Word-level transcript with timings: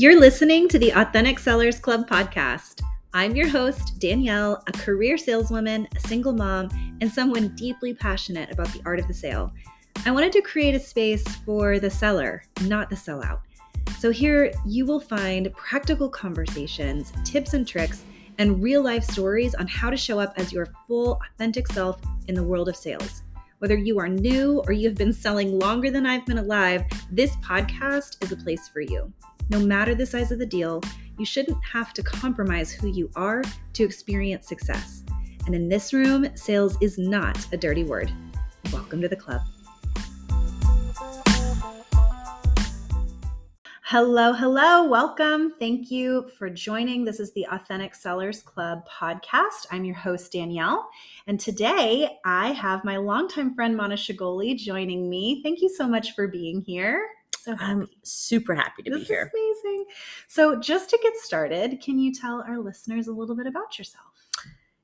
You're 0.00 0.18
listening 0.18 0.66
to 0.68 0.78
the 0.78 0.92
Authentic 0.92 1.38
Sellers 1.38 1.78
Club 1.78 2.08
podcast. 2.08 2.80
I'm 3.12 3.36
your 3.36 3.48
host, 3.48 3.98
Danielle, 3.98 4.62
a 4.66 4.72
career 4.72 5.18
saleswoman, 5.18 5.86
a 5.94 6.00
single 6.08 6.32
mom, 6.32 6.70
and 7.02 7.12
someone 7.12 7.54
deeply 7.54 7.92
passionate 7.92 8.50
about 8.50 8.72
the 8.72 8.80
art 8.86 8.98
of 8.98 9.08
the 9.08 9.12
sale. 9.12 9.52
I 10.06 10.10
wanted 10.10 10.32
to 10.32 10.40
create 10.40 10.74
a 10.74 10.80
space 10.80 11.22
for 11.44 11.78
the 11.78 11.90
seller, 11.90 12.42
not 12.62 12.88
the 12.88 12.96
sellout. 12.96 13.40
So 13.98 14.10
here 14.10 14.50
you 14.64 14.86
will 14.86 15.00
find 15.00 15.52
practical 15.52 16.08
conversations, 16.08 17.12
tips 17.22 17.52
and 17.52 17.68
tricks, 17.68 18.02
and 18.38 18.62
real 18.62 18.82
life 18.82 19.04
stories 19.04 19.54
on 19.54 19.66
how 19.66 19.90
to 19.90 19.98
show 19.98 20.18
up 20.18 20.32
as 20.38 20.50
your 20.50 20.68
full, 20.88 21.20
authentic 21.34 21.66
self 21.68 22.00
in 22.26 22.34
the 22.34 22.42
world 22.42 22.70
of 22.70 22.76
sales. 22.76 23.22
Whether 23.58 23.76
you 23.76 23.98
are 23.98 24.08
new 24.08 24.62
or 24.66 24.72
you 24.72 24.88
have 24.88 24.96
been 24.96 25.12
selling 25.12 25.58
longer 25.58 25.90
than 25.90 26.06
I've 26.06 26.24
been 26.24 26.38
alive, 26.38 26.84
this 27.12 27.36
podcast 27.36 28.24
is 28.24 28.32
a 28.32 28.36
place 28.36 28.66
for 28.66 28.80
you. 28.80 29.12
No 29.50 29.58
matter 29.58 29.96
the 29.96 30.06
size 30.06 30.30
of 30.30 30.38
the 30.38 30.46
deal, 30.46 30.80
you 31.18 31.26
shouldn't 31.26 31.58
have 31.64 31.92
to 31.94 32.04
compromise 32.04 32.70
who 32.70 32.86
you 32.86 33.10
are 33.16 33.42
to 33.72 33.82
experience 33.82 34.46
success. 34.46 35.02
And 35.44 35.56
in 35.56 35.68
this 35.68 35.92
room, 35.92 36.28
sales 36.36 36.76
is 36.80 36.98
not 36.98 37.52
a 37.52 37.56
dirty 37.56 37.82
word. 37.82 38.12
Welcome 38.72 39.00
to 39.00 39.08
the 39.08 39.16
club. 39.16 39.40
Hello, 43.82 44.32
hello, 44.32 44.84
welcome. 44.84 45.54
Thank 45.58 45.90
you 45.90 46.30
for 46.38 46.48
joining. 46.48 47.04
This 47.04 47.18
is 47.18 47.32
the 47.32 47.48
Authentic 47.50 47.96
Sellers 47.96 48.42
Club 48.42 48.84
podcast. 48.88 49.66
I'm 49.72 49.84
your 49.84 49.96
host, 49.96 50.30
Danielle. 50.30 50.88
And 51.26 51.40
today 51.40 52.20
I 52.24 52.52
have 52.52 52.84
my 52.84 52.98
longtime 52.98 53.56
friend, 53.56 53.76
Mana 53.76 53.96
Shahgoli, 53.96 54.56
joining 54.56 55.10
me. 55.10 55.42
Thank 55.42 55.60
you 55.60 55.68
so 55.68 55.88
much 55.88 56.14
for 56.14 56.28
being 56.28 56.60
here. 56.60 57.04
So. 57.42 57.56
I'm 57.58 57.88
super 58.02 58.54
happy 58.54 58.82
to 58.84 58.90
this 58.90 59.00
be 59.00 59.04
here. 59.06 59.32
amazing. 59.34 59.86
So, 60.28 60.58
just 60.58 60.90
to 60.90 60.98
get 61.02 61.16
started, 61.16 61.80
can 61.80 61.98
you 61.98 62.12
tell 62.12 62.42
our 62.46 62.58
listeners 62.58 63.08
a 63.08 63.12
little 63.12 63.36
bit 63.36 63.46
about 63.46 63.78
yourself? 63.78 64.04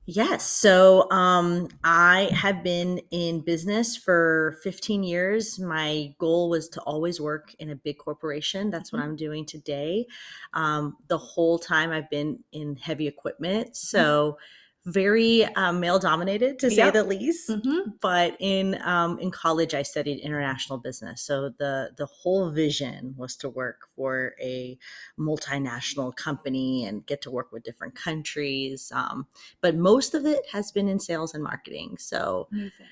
Yes. 0.08 0.44
So 0.44 1.10
um, 1.10 1.66
I 1.82 2.30
have 2.32 2.62
been 2.62 3.00
in 3.10 3.40
business 3.40 3.96
for 3.96 4.56
15 4.62 5.02
years. 5.02 5.58
My 5.58 6.14
goal 6.20 6.48
was 6.48 6.68
to 6.70 6.80
always 6.82 7.20
work 7.20 7.52
in 7.58 7.70
a 7.70 7.74
big 7.74 7.98
corporation. 7.98 8.70
That's 8.70 8.90
mm-hmm. 8.90 8.98
what 8.98 9.04
I'm 9.04 9.16
doing 9.16 9.44
today. 9.44 10.06
Um, 10.54 10.96
the 11.08 11.18
whole 11.18 11.58
time 11.58 11.90
I've 11.90 12.08
been 12.08 12.38
in 12.52 12.76
heavy 12.76 13.08
equipment. 13.08 13.76
So, 13.76 14.32
mm-hmm 14.32 14.42
very 14.86 15.44
um, 15.56 15.80
male 15.80 15.98
dominated 15.98 16.60
to 16.60 16.70
say 16.70 16.76
yep. 16.76 16.94
the 16.94 17.02
least. 17.02 17.50
Mm-hmm. 17.50 17.90
But 18.00 18.36
in 18.38 18.80
um, 18.82 19.18
in 19.18 19.30
college, 19.30 19.74
I 19.74 19.82
studied 19.82 20.20
international 20.20 20.78
business. 20.78 21.22
So 21.22 21.50
the 21.58 21.90
the 21.96 22.06
whole 22.06 22.50
vision 22.50 23.14
was 23.16 23.36
to 23.36 23.48
work 23.48 23.88
for 23.96 24.34
a 24.40 24.78
multinational 25.18 26.14
company 26.14 26.84
and 26.84 27.04
get 27.04 27.20
to 27.22 27.30
work 27.30 27.52
with 27.52 27.64
different 27.64 27.96
countries. 27.96 28.92
Um, 28.94 29.26
but 29.60 29.74
most 29.74 30.14
of 30.14 30.24
it 30.24 30.46
has 30.52 30.70
been 30.70 30.88
in 30.88 31.00
sales 31.00 31.34
and 31.34 31.42
marketing. 31.42 31.96
So. 31.98 32.48
Amazing. 32.52 32.86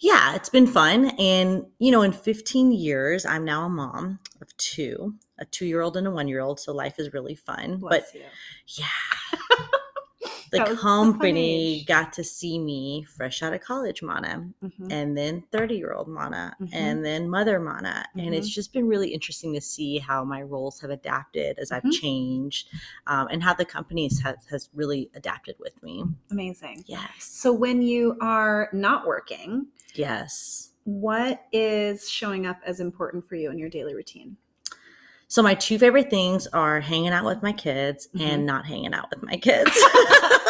Yeah, 0.00 0.34
it's 0.34 0.48
been 0.48 0.66
fun. 0.66 1.10
And, 1.20 1.66
you 1.78 1.92
know, 1.92 2.02
in 2.02 2.10
15 2.10 2.72
years, 2.72 3.24
I'm 3.24 3.44
now 3.44 3.64
a 3.64 3.68
mom 3.68 4.18
of 4.42 4.54
two, 4.56 5.14
a 5.38 5.44
two 5.44 5.66
year 5.66 5.82
old 5.82 5.96
and 5.96 6.08
a 6.08 6.10
one 6.10 6.26
year 6.26 6.40
old. 6.40 6.58
So 6.58 6.74
life 6.74 6.98
is 6.98 7.12
really 7.12 7.36
fun. 7.36 7.76
Bless 7.76 8.10
but 8.10 8.20
you. 8.20 8.26
yeah. 8.66 9.68
the 10.54 10.76
company 10.76 11.84
got 11.86 12.12
to 12.12 12.24
see 12.24 12.58
me 12.58 13.04
fresh 13.16 13.42
out 13.42 13.52
of 13.52 13.60
college 13.60 14.02
mana 14.02 14.46
mm-hmm. 14.62 14.90
and 14.90 15.16
then 15.16 15.42
30 15.52 15.76
year 15.76 15.92
old 15.92 16.08
mana 16.08 16.54
mm-hmm. 16.60 16.74
and 16.74 17.04
then 17.04 17.28
mother 17.28 17.58
mana 17.58 18.06
mm-hmm. 18.10 18.20
and 18.20 18.34
it's 18.34 18.48
mm-hmm. 18.48 18.54
just 18.54 18.72
been 18.72 18.86
really 18.86 19.08
interesting 19.08 19.52
to 19.54 19.60
see 19.60 19.98
how 19.98 20.24
my 20.24 20.42
roles 20.42 20.80
have 20.80 20.90
adapted 20.90 21.58
as 21.58 21.72
i've 21.72 21.82
mm-hmm. 21.82 21.90
changed 21.90 22.68
um, 23.06 23.28
and 23.30 23.42
how 23.42 23.54
the 23.54 23.64
company 23.64 24.04
has, 24.04 24.36
has 24.50 24.70
really 24.74 25.10
adapted 25.14 25.56
with 25.58 25.80
me 25.82 26.04
amazing 26.30 26.84
yes 26.86 27.08
so 27.18 27.52
when 27.52 27.82
you 27.82 28.16
are 28.20 28.68
not 28.72 29.06
working 29.06 29.66
yes 29.94 30.70
what 30.84 31.44
is 31.52 32.08
showing 32.08 32.46
up 32.46 32.58
as 32.66 32.80
important 32.80 33.26
for 33.26 33.36
you 33.36 33.50
in 33.50 33.58
your 33.58 33.70
daily 33.70 33.94
routine 33.94 34.36
so 35.34 35.42
my 35.42 35.54
two 35.54 35.80
favorite 35.80 36.10
things 36.10 36.46
are 36.48 36.80
hanging 36.80 37.08
out 37.08 37.24
with 37.24 37.42
my 37.42 37.52
kids 37.52 38.08
mm-hmm. 38.14 38.24
and 38.24 38.46
not 38.46 38.66
hanging 38.66 38.94
out 38.94 39.10
with 39.10 39.22
my 39.24 39.36
kids. 39.36 39.70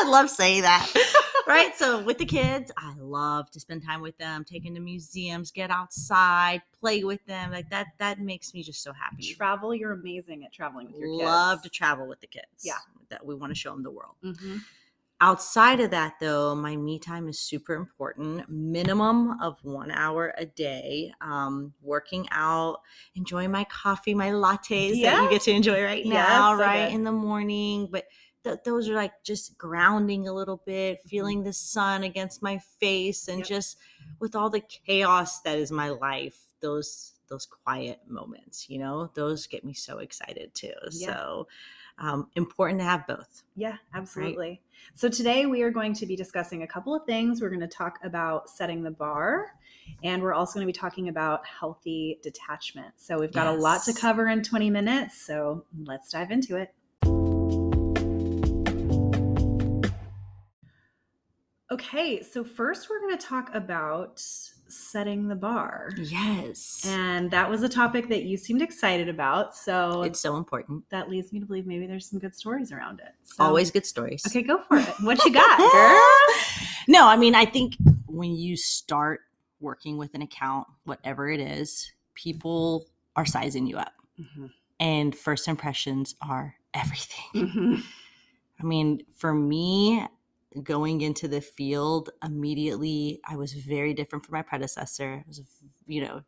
I 0.00 0.08
love 0.08 0.30
saying 0.30 0.62
that. 0.62 0.90
right? 1.46 1.76
So 1.76 2.02
with 2.02 2.18
the 2.18 2.24
kids, 2.24 2.70
I 2.76 2.94
love 2.98 3.50
to 3.50 3.60
spend 3.60 3.84
time 3.84 4.00
with 4.00 4.16
them, 4.18 4.44
take 4.44 4.64
them 4.64 4.74
to 4.74 4.80
museums, 4.80 5.50
get 5.50 5.70
outside, 5.70 6.62
play 6.78 7.04
with 7.04 7.24
them. 7.26 7.50
Like 7.50 7.68
that 7.70 7.88
that 7.98 8.20
makes 8.20 8.54
me 8.54 8.62
just 8.62 8.82
so 8.82 8.92
happy. 8.92 9.34
Travel, 9.34 9.74
you're 9.74 9.92
amazing 9.92 10.44
at 10.44 10.52
traveling 10.52 10.86
with 10.86 10.96
your 10.96 11.10
kids. 11.10 11.24
Love 11.24 11.62
to 11.62 11.68
travel 11.68 12.06
with 12.06 12.20
the 12.20 12.26
kids. 12.26 12.62
Yeah. 12.62 12.74
That 13.10 13.26
we 13.26 13.34
want 13.34 13.50
to 13.50 13.58
show 13.58 13.72
them 13.72 13.82
the 13.82 13.90
world. 13.90 14.14
Mm-hmm. 14.24 14.58
Outside 15.22 15.80
of 15.80 15.90
that, 15.90 16.14
though, 16.18 16.54
my 16.54 16.76
me 16.76 16.98
time 16.98 17.28
is 17.28 17.38
super 17.38 17.74
important. 17.74 18.48
Minimum 18.48 19.38
of 19.42 19.58
one 19.62 19.90
hour 19.90 20.32
a 20.38 20.46
day. 20.46 21.12
Um, 21.20 21.74
working 21.82 22.26
out, 22.30 22.80
enjoying 23.14 23.50
my 23.50 23.64
coffee, 23.64 24.14
my 24.14 24.30
lattes 24.30 24.96
yes. 24.96 25.14
that 25.14 25.22
you 25.22 25.28
get 25.28 25.42
to 25.42 25.50
enjoy 25.50 25.84
right 25.84 26.06
now, 26.06 26.52
yes, 26.52 26.60
right 26.60 26.90
in 26.90 27.04
the 27.04 27.12
morning. 27.12 27.88
But 27.90 28.06
th- 28.44 28.58
those 28.64 28.88
are 28.88 28.94
like 28.94 29.12
just 29.24 29.56
grounding 29.58 30.28
a 30.28 30.32
little 30.32 30.62
bit, 30.64 30.98
mm-hmm. 30.98 31.08
feeling 31.08 31.42
the 31.42 31.52
sun 31.52 32.02
against 32.02 32.42
my 32.42 32.58
face, 32.80 33.28
and 33.28 33.38
yep. 33.38 33.48
just 33.48 33.78
with 34.18 34.34
all 34.34 34.50
the 34.50 34.60
chaos 34.60 35.40
that 35.42 35.58
is 35.58 35.70
my 35.70 35.90
life, 35.90 36.38
those 36.60 37.14
those 37.28 37.46
quiet 37.46 38.00
moments, 38.08 38.68
you 38.68 38.78
know, 38.78 39.10
those 39.14 39.46
get 39.46 39.64
me 39.64 39.72
so 39.72 39.98
excited 39.98 40.52
too. 40.52 40.72
Yeah. 40.90 41.06
So 41.06 41.48
um, 41.98 42.28
important 42.34 42.80
to 42.80 42.84
have 42.84 43.06
both. 43.06 43.42
Yeah, 43.54 43.76
absolutely. 43.94 44.48
Right? 44.48 44.60
So 44.94 45.08
today 45.08 45.46
we 45.46 45.62
are 45.62 45.70
going 45.70 45.94
to 45.94 46.06
be 46.06 46.16
discussing 46.16 46.62
a 46.62 46.66
couple 46.66 46.94
of 46.94 47.04
things. 47.04 47.40
We're 47.40 47.50
going 47.50 47.60
to 47.60 47.68
talk 47.68 47.98
about 48.02 48.48
setting 48.48 48.82
the 48.82 48.90
bar. 48.90 49.54
And 50.02 50.22
we're 50.22 50.34
also 50.34 50.54
going 50.54 50.66
to 50.66 50.72
be 50.72 50.78
talking 50.78 51.08
about 51.08 51.46
healthy 51.46 52.18
detachment. 52.22 52.94
So 52.96 53.18
we've 53.18 53.32
got 53.32 53.46
yes. 53.46 53.58
a 53.58 53.62
lot 53.62 53.82
to 53.84 53.92
cover 53.92 54.28
in 54.28 54.42
20 54.42 54.70
minutes. 54.70 55.20
So 55.20 55.64
let's 55.84 56.10
dive 56.10 56.30
into 56.30 56.56
it. 56.56 56.72
Okay, 61.72 62.20
so 62.20 62.42
first 62.42 62.90
we're 62.90 62.98
going 63.00 63.16
to 63.16 63.24
talk 63.24 63.54
about 63.54 64.20
setting 64.66 65.28
the 65.28 65.36
bar. 65.36 65.90
Yes. 65.96 66.84
And 66.84 67.30
that 67.30 67.48
was 67.48 67.62
a 67.62 67.68
topic 67.68 68.08
that 68.08 68.24
you 68.24 68.36
seemed 68.36 68.60
excited 68.60 69.08
about. 69.08 69.56
So 69.56 70.02
it's 70.02 70.20
so 70.20 70.36
important. 70.36 70.82
That 70.90 71.08
leads 71.08 71.32
me 71.32 71.38
to 71.38 71.46
believe 71.46 71.66
maybe 71.66 71.86
there's 71.86 72.10
some 72.10 72.18
good 72.18 72.34
stories 72.34 72.72
around 72.72 72.98
it. 72.98 73.12
So, 73.22 73.44
Always 73.44 73.70
good 73.70 73.86
stories. 73.86 74.24
Okay, 74.26 74.42
go 74.42 74.62
for 74.64 74.78
it. 74.78 74.94
What 75.02 75.24
you 75.24 75.32
got, 75.32 75.58
girl? 75.72 76.36
no, 76.88 77.06
I 77.06 77.16
mean, 77.16 77.36
I 77.36 77.44
think 77.44 77.76
when 78.06 78.32
you 78.32 78.56
start 78.56 79.20
working 79.60 79.96
with 79.96 80.14
an 80.14 80.22
account, 80.22 80.66
whatever 80.84 81.30
it 81.30 81.38
is, 81.38 81.92
people 82.14 82.86
are 83.14 83.26
sizing 83.26 83.66
you 83.66 83.76
up. 83.76 83.92
Mm-hmm. 84.20 84.46
And 84.80 85.14
first 85.14 85.46
impressions 85.46 86.16
are 86.20 86.56
everything. 86.74 87.24
Mm-hmm. 87.34 87.74
I 88.60 88.64
mean, 88.64 89.02
for 89.14 89.32
me, 89.32 90.04
going 90.62 91.00
into 91.00 91.28
the 91.28 91.40
field 91.40 92.10
immediately 92.24 93.20
i 93.28 93.36
was 93.36 93.52
very 93.52 93.94
different 93.94 94.24
from 94.24 94.32
my 94.32 94.42
predecessor 94.42 95.22
i 95.24 95.28
was 95.28 95.40
you 95.86 96.02
know 96.02 96.22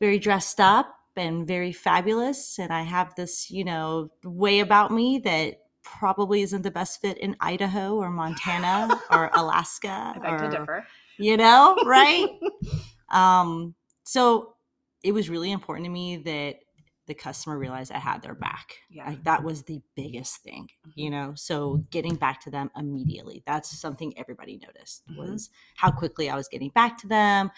very 0.00 0.18
dressed 0.18 0.60
up 0.60 0.94
and 1.16 1.46
very 1.46 1.72
fabulous 1.72 2.58
and 2.58 2.72
i 2.72 2.82
have 2.82 3.14
this 3.16 3.50
you 3.50 3.64
know 3.64 4.08
way 4.24 4.60
about 4.60 4.92
me 4.92 5.18
that 5.18 5.56
probably 5.82 6.42
isn't 6.42 6.62
the 6.62 6.70
best 6.70 7.00
fit 7.00 7.18
in 7.18 7.36
idaho 7.40 7.96
or 7.96 8.10
montana 8.10 9.00
or 9.10 9.30
alaska 9.34 10.12
I 10.14 10.18
beg 10.18 10.32
or, 10.32 10.38
to 10.38 10.50
differ. 10.50 10.86
you 11.18 11.36
know 11.36 11.76
right 11.84 12.28
um 13.10 13.74
so 14.04 14.54
it 15.02 15.12
was 15.12 15.28
really 15.28 15.50
important 15.50 15.84
to 15.86 15.90
me 15.90 16.18
that 16.18 16.56
the 17.12 17.22
customer 17.22 17.58
realized 17.58 17.92
I 17.92 17.98
had 17.98 18.22
their 18.22 18.34
back. 18.34 18.78
Yeah. 18.90 19.06
Like 19.06 19.24
that 19.24 19.44
was 19.44 19.64
the 19.64 19.82
biggest 19.94 20.38
thing, 20.38 20.68
you 20.94 21.10
mm-hmm. 21.10 21.14
know. 21.14 21.32
So 21.34 21.84
getting 21.90 22.14
back 22.14 22.40
to 22.42 22.50
them 22.50 22.70
immediately. 22.74 23.42
That's 23.46 23.78
something 23.78 24.14
everybody 24.16 24.58
noticed 24.66 25.06
mm-hmm. 25.06 25.20
was 25.20 25.50
how 25.76 25.90
quickly 25.90 26.30
I 26.30 26.36
was 26.36 26.48
getting 26.48 26.70
back 26.70 26.96
to 26.98 27.08
them, 27.08 27.50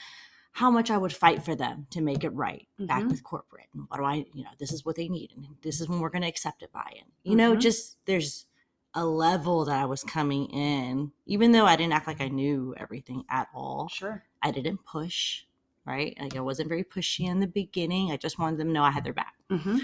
how 0.53 0.73
much 0.73 0.91
I 0.91 0.99
would 0.99 1.13
fight 1.13 1.45
for 1.45 1.55
them 1.55 1.87
to 1.91 2.01
make 2.01 2.25
it 2.25 2.31
right 2.31 2.67
mm-hmm. 2.81 2.87
back 2.87 3.07
with 3.07 3.23
corporate. 3.23 3.69
And 3.75 3.85
what 3.87 3.99
do 3.99 4.05
I, 4.05 4.25
you 4.35 4.43
know, 4.43 4.51
this 4.59 4.73
is 4.73 4.85
what 4.85 4.97
they 4.97 5.09
need 5.09 5.31
and 5.37 5.47
this 5.63 5.81
is 5.81 5.89
when 5.89 6.01
we're 6.01 6.11
going 6.11 6.23
to 6.23 6.29
accept 6.29 6.65
it 6.65 6.73
by 6.73 6.91
and 6.99 7.11
you 7.23 7.37
know, 7.37 7.53
mm-hmm. 7.53 7.61
just 7.61 7.97
there's 8.07 8.47
a 8.93 9.07
level 9.07 9.65
that 9.67 9.81
I 9.81 9.85
was 9.85 10.03
coming 10.03 10.47
in, 10.47 11.13
even 11.27 11.53
though 11.53 11.67
I 11.67 11.77
didn't 11.77 11.93
act 11.93 12.09
like 12.09 12.21
I 12.21 12.29
knew 12.29 12.75
everything 12.77 13.25
at 13.31 13.49
all. 13.55 13.89
Sure. 13.89 14.25
I 14.43 14.51
didn't 14.51 14.85
push 14.85 15.45
right? 15.87 16.17
Like 16.21 16.37
I 16.37 16.41
wasn't 16.41 16.69
very 16.69 16.85
pushy 16.85 17.27
in 17.29 17.41
the 17.41 17.47
beginning. 17.47 18.11
I 18.11 18.17
just 18.17 18.39
wanted 18.39 18.59
them 18.59 18.69
to 18.69 18.73
know 18.73 18.83
I 18.83 18.91
had 18.91 19.05
their 19.05 19.13
back. 19.13 19.35
Mm-hmm. 19.51 19.79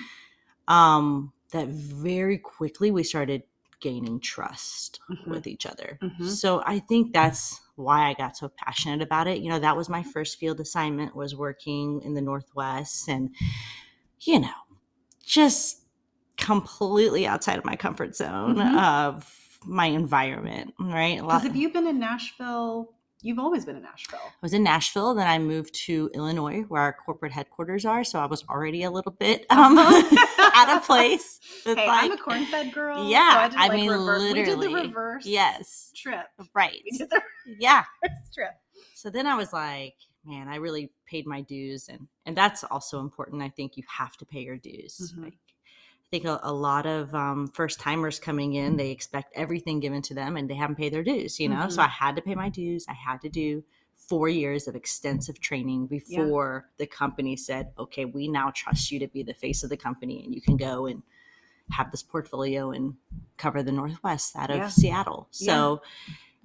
Um, 0.73 1.32
that 1.52 1.69
very 1.69 2.38
quickly 2.38 2.91
we 2.91 3.02
started 3.02 3.43
gaining 3.81 4.20
trust 4.20 5.00
mm-hmm. 5.11 5.31
with 5.31 5.47
each 5.47 5.67
other. 5.67 5.99
Mm-hmm. 6.02 6.29
So 6.29 6.62
I 6.64 6.79
think 6.79 7.12
that's 7.12 7.61
why 7.76 8.08
I 8.08 8.14
got 8.14 8.37
so 8.37 8.49
passionate 8.49 9.02
about 9.02 9.26
it. 9.26 9.41
You 9.41 9.49
know, 9.49 9.58
that 9.58 9.76
was 9.76 9.88
my 9.88 10.02
first 10.02 10.38
field 10.38 10.61
assignment 10.61 11.17
was 11.17 11.35
working 11.35 12.02
in 12.02 12.14
the 12.14 12.20
Northwest 12.20 13.08
and 13.08 13.35
you 14.20 14.38
know, 14.38 14.50
just 15.25 15.81
completely 16.37 17.26
outside 17.26 17.58
of 17.58 17.64
my 17.64 17.76
comfort 17.76 18.17
zone 18.17 18.56
Mhm. 18.56 18.79
of 18.79 19.58
my 19.64 19.87
environment, 19.87 20.75
right? 20.79 21.20
Because 21.20 21.44
if 21.44 21.56
you've 21.56 21.73
been 21.73 21.87
in 21.87 21.99
Nashville, 21.99 22.94
you've 23.22 23.38
always 23.38 23.64
been 23.64 23.76
in 23.76 23.82
Nashville. 23.82 24.19
I 24.25 24.31
was 24.43 24.52
in 24.55 24.62
Nashville, 24.62 25.14
then 25.14 25.26
I 25.26 25.38
moved 25.38 25.75
to 25.87 26.11
Illinois, 26.14 26.62
where 26.69 26.82
our 26.82 26.93
corporate 26.93 27.32
headquarters 27.32 27.84
are. 27.84 28.05
So 28.05 28.19
I 28.19 28.26
was 28.26 28.44
already 28.49 28.82
a 28.84 28.90
little 28.90 29.12
bit 29.12 29.46
um, 29.50 29.78
out 30.38 30.76
of 30.76 30.84
place. 30.87 31.40
Hey, 31.64 31.87
I'm 31.88 32.06
a 32.11 32.14
like- 32.14 32.20
corn-fed 32.22 32.72
girl. 32.72 33.08
Yeah, 33.08 33.50
so 33.50 33.56
I, 33.58 33.64
I 33.64 33.69
like, 33.69 33.72
mean, 33.81 33.90
rever- 33.90 34.19
we 34.19 34.34
did 34.44 34.61
the 34.61 34.69
reverse 34.69 35.26
Yes, 35.26 35.93
trip. 35.96 36.26
right. 36.55 36.81
We 36.90 36.99
did 36.99 37.11
the 37.11 37.20
Yeah. 37.58 37.84
reverse 38.02 38.19
trip. 38.34 38.50
So 38.94 39.11
then 39.11 39.26
I 39.26 39.34
was 39.37 39.52
like, 39.52 39.94
man, 40.25 40.49
I 40.49 40.56
really 40.56 40.90
paid 41.06 41.26
my 41.26 41.40
dues, 41.43 41.88
and 41.88 42.06
and 42.26 42.37
that's 42.37 42.64
also 42.64 43.00
important. 43.00 43.43
I 43.43 43.49
think 43.49 43.76
you 43.76 43.82
have 43.88 44.16
to 44.19 44.26
pay 44.26 44.40
your 44.43 44.58
dues. 44.58 45.14
Mhm. 45.16 45.25
Like, 45.25 45.34
I 46.12 46.17
think 46.17 46.25
a, 46.25 46.41
a 46.43 46.53
lot 46.53 46.87
of 46.87 47.15
um, 47.15 47.47
first 47.47 47.79
timers 47.79 48.19
coming 48.19 48.55
in, 48.55 48.77
they 48.77 48.91
expect 48.91 49.33
everything 49.37 49.79
given 49.79 50.03
to 50.03 50.12
them, 50.15 50.37
and 50.37 50.51
they 50.51 50.57
haven't 50.57 50.75
paid 50.75 50.93
their 50.93 51.05
dues. 51.05 51.39
You 51.39 51.49
know, 51.49 51.69
so 51.69 51.81
Mhm. 51.81 51.85
I 51.85 51.89
had 51.89 52.17
to 52.17 52.23
pay 52.23 52.35
my 52.35 52.49
dues. 52.49 52.85
I 52.89 52.95
had 52.95 53.21
to 53.21 53.29
do 53.29 53.62
four 53.95 54.29
years 54.29 54.67
of 54.67 54.75
extensive 54.75 55.39
training 55.39 55.87
before 55.87 56.69
the 56.79 56.87
company 56.89 57.37
said, 57.37 57.73
okay, 57.79 58.07
we 58.07 58.27
now 58.27 58.51
trust 58.51 58.91
you 58.91 58.99
to 58.99 59.07
be 59.07 59.23
the 59.23 59.35
face 59.35 59.62
of 59.62 59.71
the 59.71 59.77
company, 59.77 60.25
and 60.25 60.35
you 60.35 60.41
can 60.41 60.57
go 60.57 60.87
and 60.87 61.01
have 61.71 61.93
this 61.93 62.03
portfolio 62.03 62.73
and 62.73 62.97
cover 63.37 63.62
the 63.62 63.71
Northwest 63.71 64.35
out 64.35 64.51
of 64.51 64.57
Yeah. 64.57 64.69
Seattle. 64.69 65.29
So 65.31 65.81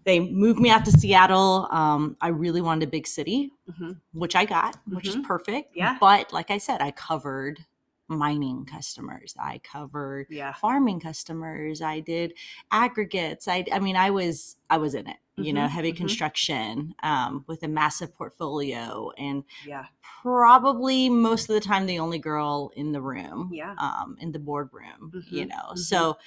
they 0.03 0.19
moved 0.19 0.59
me 0.59 0.69
out 0.69 0.85
to 0.85 0.91
Seattle. 0.91 1.67
Um, 1.71 2.15
I 2.21 2.27
really 2.27 2.61
wanted 2.61 2.87
a 2.87 2.91
big 2.91 3.07
city, 3.07 3.51
Mhm. 3.67 3.99
which 4.13 4.35
I 4.35 4.45
got, 4.45 4.77
which 4.85 5.07
is 5.07 5.15
Mhm. 5.15 5.23
perfect. 5.23 5.75
Yeah. 5.75 5.97
But 5.99 6.31
like 6.31 6.51
I 6.51 6.59
said, 6.59 6.81
I 6.83 6.91
covered 6.91 7.65
mining 8.07 8.65
customers. 8.65 9.35
I 9.39 9.59
covered 9.59 10.27
Yeah. 10.29 10.53
farming 10.53 10.99
customers. 10.99 11.81
I 11.81 11.99
did 11.99 12.33
aggregates. 12.71 13.47
I 13.47 13.65
I 13.71 13.79
mean 13.79 13.95
I 13.95 14.09
was 14.11 14.57
I 14.69 14.77
was 14.77 14.93
in 14.95 15.07
it. 15.07 15.17
You 15.37 15.51
know, 15.53 15.67
Mhm, 15.67 15.69
heavy 15.69 15.91
mhm. 15.91 15.97
construction 15.97 16.95
um, 17.03 17.43
with 17.47 17.63
a 17.63 17.67
massive 17.67 18.13
portfolio 18.15 19.11
and 19.17 19.43
Yeah. 19.61 19.87
probably 20.21 21.09
most 21.09 21.49
of 21.49 21.55
the 21.55 21.61
time 21.61 21.85
the 21.85 21.99
only 21.99 22.19
girl 22.19 22.71
in 22.75 22.91
the 22.91 23.01
room 23.01 23.49
Yeah. 23.53 23.75
um, 23.77 24.17
in 24.19 24.31
the 24.31 24.39
boardroom, 24.39 25.15
you 25.29 25.45
Mhm, 25.45 25.49
know. 25.49 25.73
mhm. 25.73 25.77
So 25.77 26.17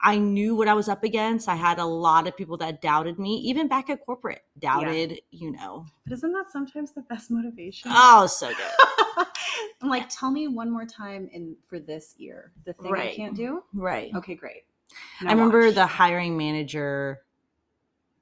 I 0.00 0.18
knew 0.18 0.54
what 0.54 0.68
I 0.68 0.74
was 0.74 0.88
up 0.88 1.02
against. 1.02 1.48
I 1.48 1.56
had 1.56 1.78
a 1.78 1.84
lot 1.84 2.28
of 2.28 2.36
people 2.36 2.56
that 2.58 2.80
doubted 2.80 3.18
me, 3.18 3.36
even 3.38 3.66
back 3.66 3.90
at 3.90 4.04
corporate, 4.06 4.42
doubted, 4.58 5.20
you 5.30 5.50
know. 5.50 5.86
But 6.04 6.12
isn't 6.14 6.32
that 6.32 6.50
sometimes 6.52 6.92
the 6.92 7.02
best 7.02 7.30
motivation? 7.30 7.90
Oh, 7.92 8.26
so 8.26 8.48
good. 8.48 9.26
I'm 9.82 9.88
like, 9.88 10.08
tell 10.08 10.30
me 10.30 10.48
one 10.48 10.70
more 10.70 10.84
time 10.86 11.28
in 11.32 11.56
for 11.68 11.78
this 11.80 12.14
year 12.18 12.52
the 12.64 12.72
thing 12.74 12.94
I 12.94 13.12
can't 13.14 13.36
do. 13.36 13.62
Right. 13.74 14.14
Okay, 14.14 14.34
great. 14.34 14.64
I 15.20 15.24
Now 15.24 15.30
remember 15.32 15.70
the 15.72 15.86
hiring 15.86 16.36
manager 16.36 17.20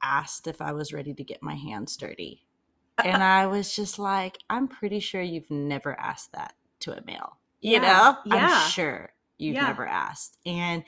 asked 0.03 0.47
if 0.47 0.61
I 0.61 0.73
was 0.73 0.93
ready 0.93 1.15
to 1.15 1.25
get 1.25 1.43
my 1.43 1.55
hands 1.55 1.97
dirty. 1.97 2.45
And 3.05 3.23
I 3.23 3.47
was 3.47 3.75
just 3.75 3.99
like, 3.99 4.39
I'm 4.49 4.69
pretty 4.69 5.01
sure 5.01 5.21
you've 5.23 5.51
never 5.51 5.99
asked 5.99 6.33
that 6.33 6.55
to 6.81 6.97
a 6.97 7.05
male. 7.05 7.39
You 7.61 7.73
Yeah, 7.73 7.81
know? 7.81 8.17
yeah. 8.27 8.51
I'm 8.55 8.71
sure 8.71 9.11
you've 9.39 9.55
Yeah. 9.57 9.67
never 9.67 9.87
asked. 9.87 10.39
And 10.47 10.85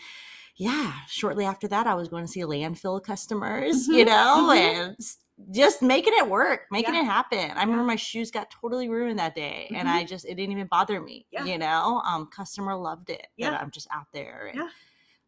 yeah, 0.58 0.92
shortly 1.08 1.44
after 1.44 1.68
that, 1.68 1.86
I 1.86 1.94
was 1.94 2.08
going 2.08 2.24
to 2.24 2.30
see 2.30 2.40
landfill 2.40 3.02
customers, 3.02 3.88
Mhm, 3.88 3.94
you 3.94 4.04
know, 4.04 4.48
mhm. 4.50 4.56
and 4.58 4.96
just 5.54 5.82
making 5.82 6.14
it 6.16 6.28
work, 6.28 6.62
making 6.72 6.94
Yeah. 6.94 7.02
it 7.02 7.04
happen. 7.04 7.52
I 7.52 7.62
remember 7.62 7.84
my 7.84 7.94
shoes 7.96 8.30
got 8.32 8.50
totally 8.50 8.88
ruined 8.88 9.20
that 9.20 9.36
day, 9.36 9.70
and 9.74 9.86
Mhm. 9.88 9.92
I 9.92 10.04
just 10.04 10.24
it 10.24 10.34
didn't 10.34 10.50
even 10.52 10.66
bother 10.66 11.00
me. 11.00 11.26
Yeah. 11.30 11.44
You 11.44 11.58
know, 11.58 12.02
um, 12.04 12.26
customer 12.26 12.74
loved 12.74 13.08
it. 13.10 13.26
Yeah. 13.36 13.50
that 13.50 13.60
I'm 13.62 13.70
just 13.70 13.86
out 13.92 14.06
there 14.12 14.48
and 14.48 14.58
Yeah. 14.58 14.68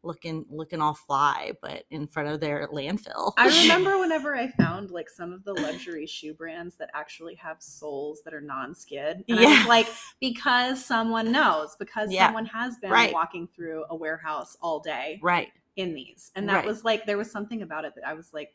Looking 0.03 0.45
looking 0.51 0.81
all 0.81 0.95
fly, 0.95 1.53
but 1.61 1.85
in 1.91 2.07
front 2.07 2.29
of 2.29 2.41
their 2.41 2.69
landfill. 2.69 3.33
I 3.37 3.49
remember 3.63 3.99
whenever 4.01 4.35
I 4.35 4.49
found 4.49 4.91
like 4.91 5.09
some 5.11 5.33
of 5.33 5.45
the 5.45 5.53
luxury 5.55 6.07
shoe 6.07 6.35
brands 6.35 6.77
that 6.77 6.91
actually 6.95 7.35
have 7.37 7.57
soles 7.63 8.23
that 8.25 8.33
are 8.35 8.41
non-skid. 8.41 9.25
And 9.29 9.39
I 9.39 9.43
Yeah. 9.43 9.59
was 9.59 9.67
like, 9.67 9.87
because 10.21 10.85
someone 10.85 11.31
knows, 11.33 11.77
because 11.79 12.11
Yeah. 12.13 12.27
someone 12.27 12.47
has 12.47 12.77
been 12.79 12.91
Right. 12.91 13.13
walking 13.13 13.49
through 13.55 13.85
a 13.91 13.95
warehouse 13.97 14.57
all 14.63 14.81
day 14.81 15.19
right. 15.23 15.53
in 15.77 15.95
these. 15.95 16.31
And 16.35 16.49
that 16.49 16.55
Right. 16.57 16.67
was 16.67 16.85
like 16.85 17.05
there 17.07 17.19
was 17.19 17.31
something 17.31 17.63
about 17.63 17.85
it 17.85 17.95
that 17.97 18.07
I 18.07 18.15
was 18.15 18.33
like 18.33 18.55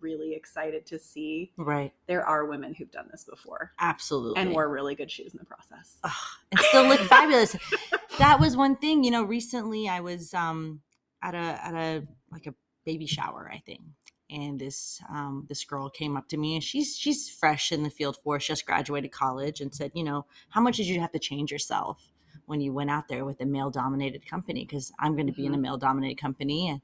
really 0.00 0.32
excited 0.34 0.86
to 0.86 0.98
see. 0.98 1.52
Right. 1.58 1.92
There 2.06 2.24
are 2.26 2.46
women 2.46 2.72
who've 2.72 2.90
done 2.90 3.08
this 3.10 3.24
before 3.24 3.72
Absolutely. 3.80 4.40
and 4.40 4.52
wore 4.52 4.68
really 4.70 4.94
good 4.94 5.10
shoes 5.10 5.32
in 5.34 5.38
the 5.38 5.44
process. 5.44 5.98
Ugh, 6.04 6.12
and 6.52 6.60
still 6.60 6.84
look 6.84 7.00
fabulous. 7.00 7.54
That 8.18 8.38
was 8.40 8.56
one 8.56 8.76
thing, 8.76 9.02
you 9.04 9.10
know, 9.10 9.24
recently 9.24 9.88
I 9.88 10.00
was 10.00 10.32
um 10.34 10.80
at 11.22 11.34
a 11.34 11.38
at 11.66 11.74
a 11.74 12.06
like 12.30 12.46
a 12.46 12.54
baby 12.84 13.06
shower, 13.06 13.50
I 13.52 13.58
think. 13.66 13.82
And 14.30 14.58
this 14.58 15.00
um 15.08 15.46
this 15.48 15.64
girl 15.64 15.90
came 15.90 16.16
up 16.16 16.28
to 16.28 16.36
me 16.36 16.54
and 16.54 16.62
she's 16.64 16.96
she's 16.96 17.28
fresh 17.28 17.72
in 17.72 17.82
the 17.82 17.90
field 17.90 18.16
force, 18.22 18.46
just 18.46 18.66
graduated 18.66 19.12
college 19.12 19.60
and 19.60 19.74
said, 19.74 19.92
you 19.94 20.04
know, 20.04 20.26
how 20.50 20.60
much 20.60 20.76
did 20.76 20.86
you 20.86 21.00
have 21.00 21.12
to 21.12 21.18
change 21.18 21.50
yourself 21.50 22.12
when 22.46 22.60
you 22.60 22.72
went 22.72 22.90
out 22.90 23.08
there 23.08 23.24
with 23.24 23.40
a 23.40 23.46
male 23.46 23.70
dominated 23.70 24.26
company? 24.26 24.64
Because 24.64 24.92
I'm 24.98 25.14
going 25.14 25.26
to 25.26 25.32
be 25.32 25.46
in 25.46 25.54
a 25.54 25.58
Mhm. 25.58 25.62
male 25.62 25.76
dominated 25.76 26.18
company. 26.20 26.68
And 26.68 26.80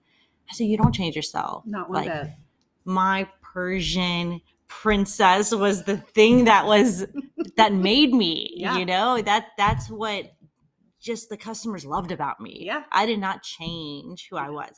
I 0.50 0.54
said, 0.54 0.64
you 0.66 0.76
don't 0.76 0.94
change 0.94 1.14
yourself. 1.16 1.64
Not 1.66 1.88
one 1.88 2.04
Like, 2.04 2.12
bit. 2.12 2.30
my 2.84 3.28
Persian 3.40 4.40
princess 4.68 5.52
was 5.54 5.84
the 5.84 5.96
thing 5.96 6.44
that 6.44 6.66
was 6.66 7.06
that 7.56 7.72
made 7.72 8.12
me 8.12 8.52
Yeah. 8.56 8.78
you 8.78 8.86
know 8.86 9.20
that 9.20 9.48
that's 9.58 9.90
what 9.90 10.32
just 11.00 11.28
the 11.28 11.36
customers 11.36 11.84
loved 11.84 12.12
about 12.12 12.40
me. 12.40 12.62
Yeah. 12.66 12.82
i 12.92 13.06
did 13.06 13.18
not 13.18 13.42
change 13.42 14.28
who 14.30 14.36
i 14.36 14.48
was. 14.50 14.72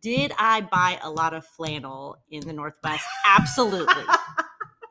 Did 0.00 0.32
i 0.38 0.60
buy 0.62 0.98
a 1.02 1.10
lot 1.10 1.34
of 1.34 1.44
flannel 1.44 2.16
in 2.30 2.40
the 2.46 2.52
northwest 2.52 3.04
absolutely. 3.24 4.04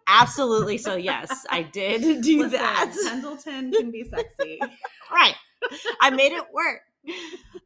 Absolutely. 0.09 0.77
So 0.77 0.95
yes 0.95 1.45
i 1.50 1.62
did 1.63 2.21
do 2.21 2.39
Listen, 2.44 2.51
that. 2.51 2.95
Pendleton 3.07 3.71
can 3.74 3.91
be 3.91 4.03
sexy. 4.06 4.59
right. 5.12 5.35
I 6.01 6.09
made 6.12 6.31
it 6.31 6.45
work 6.53 6.81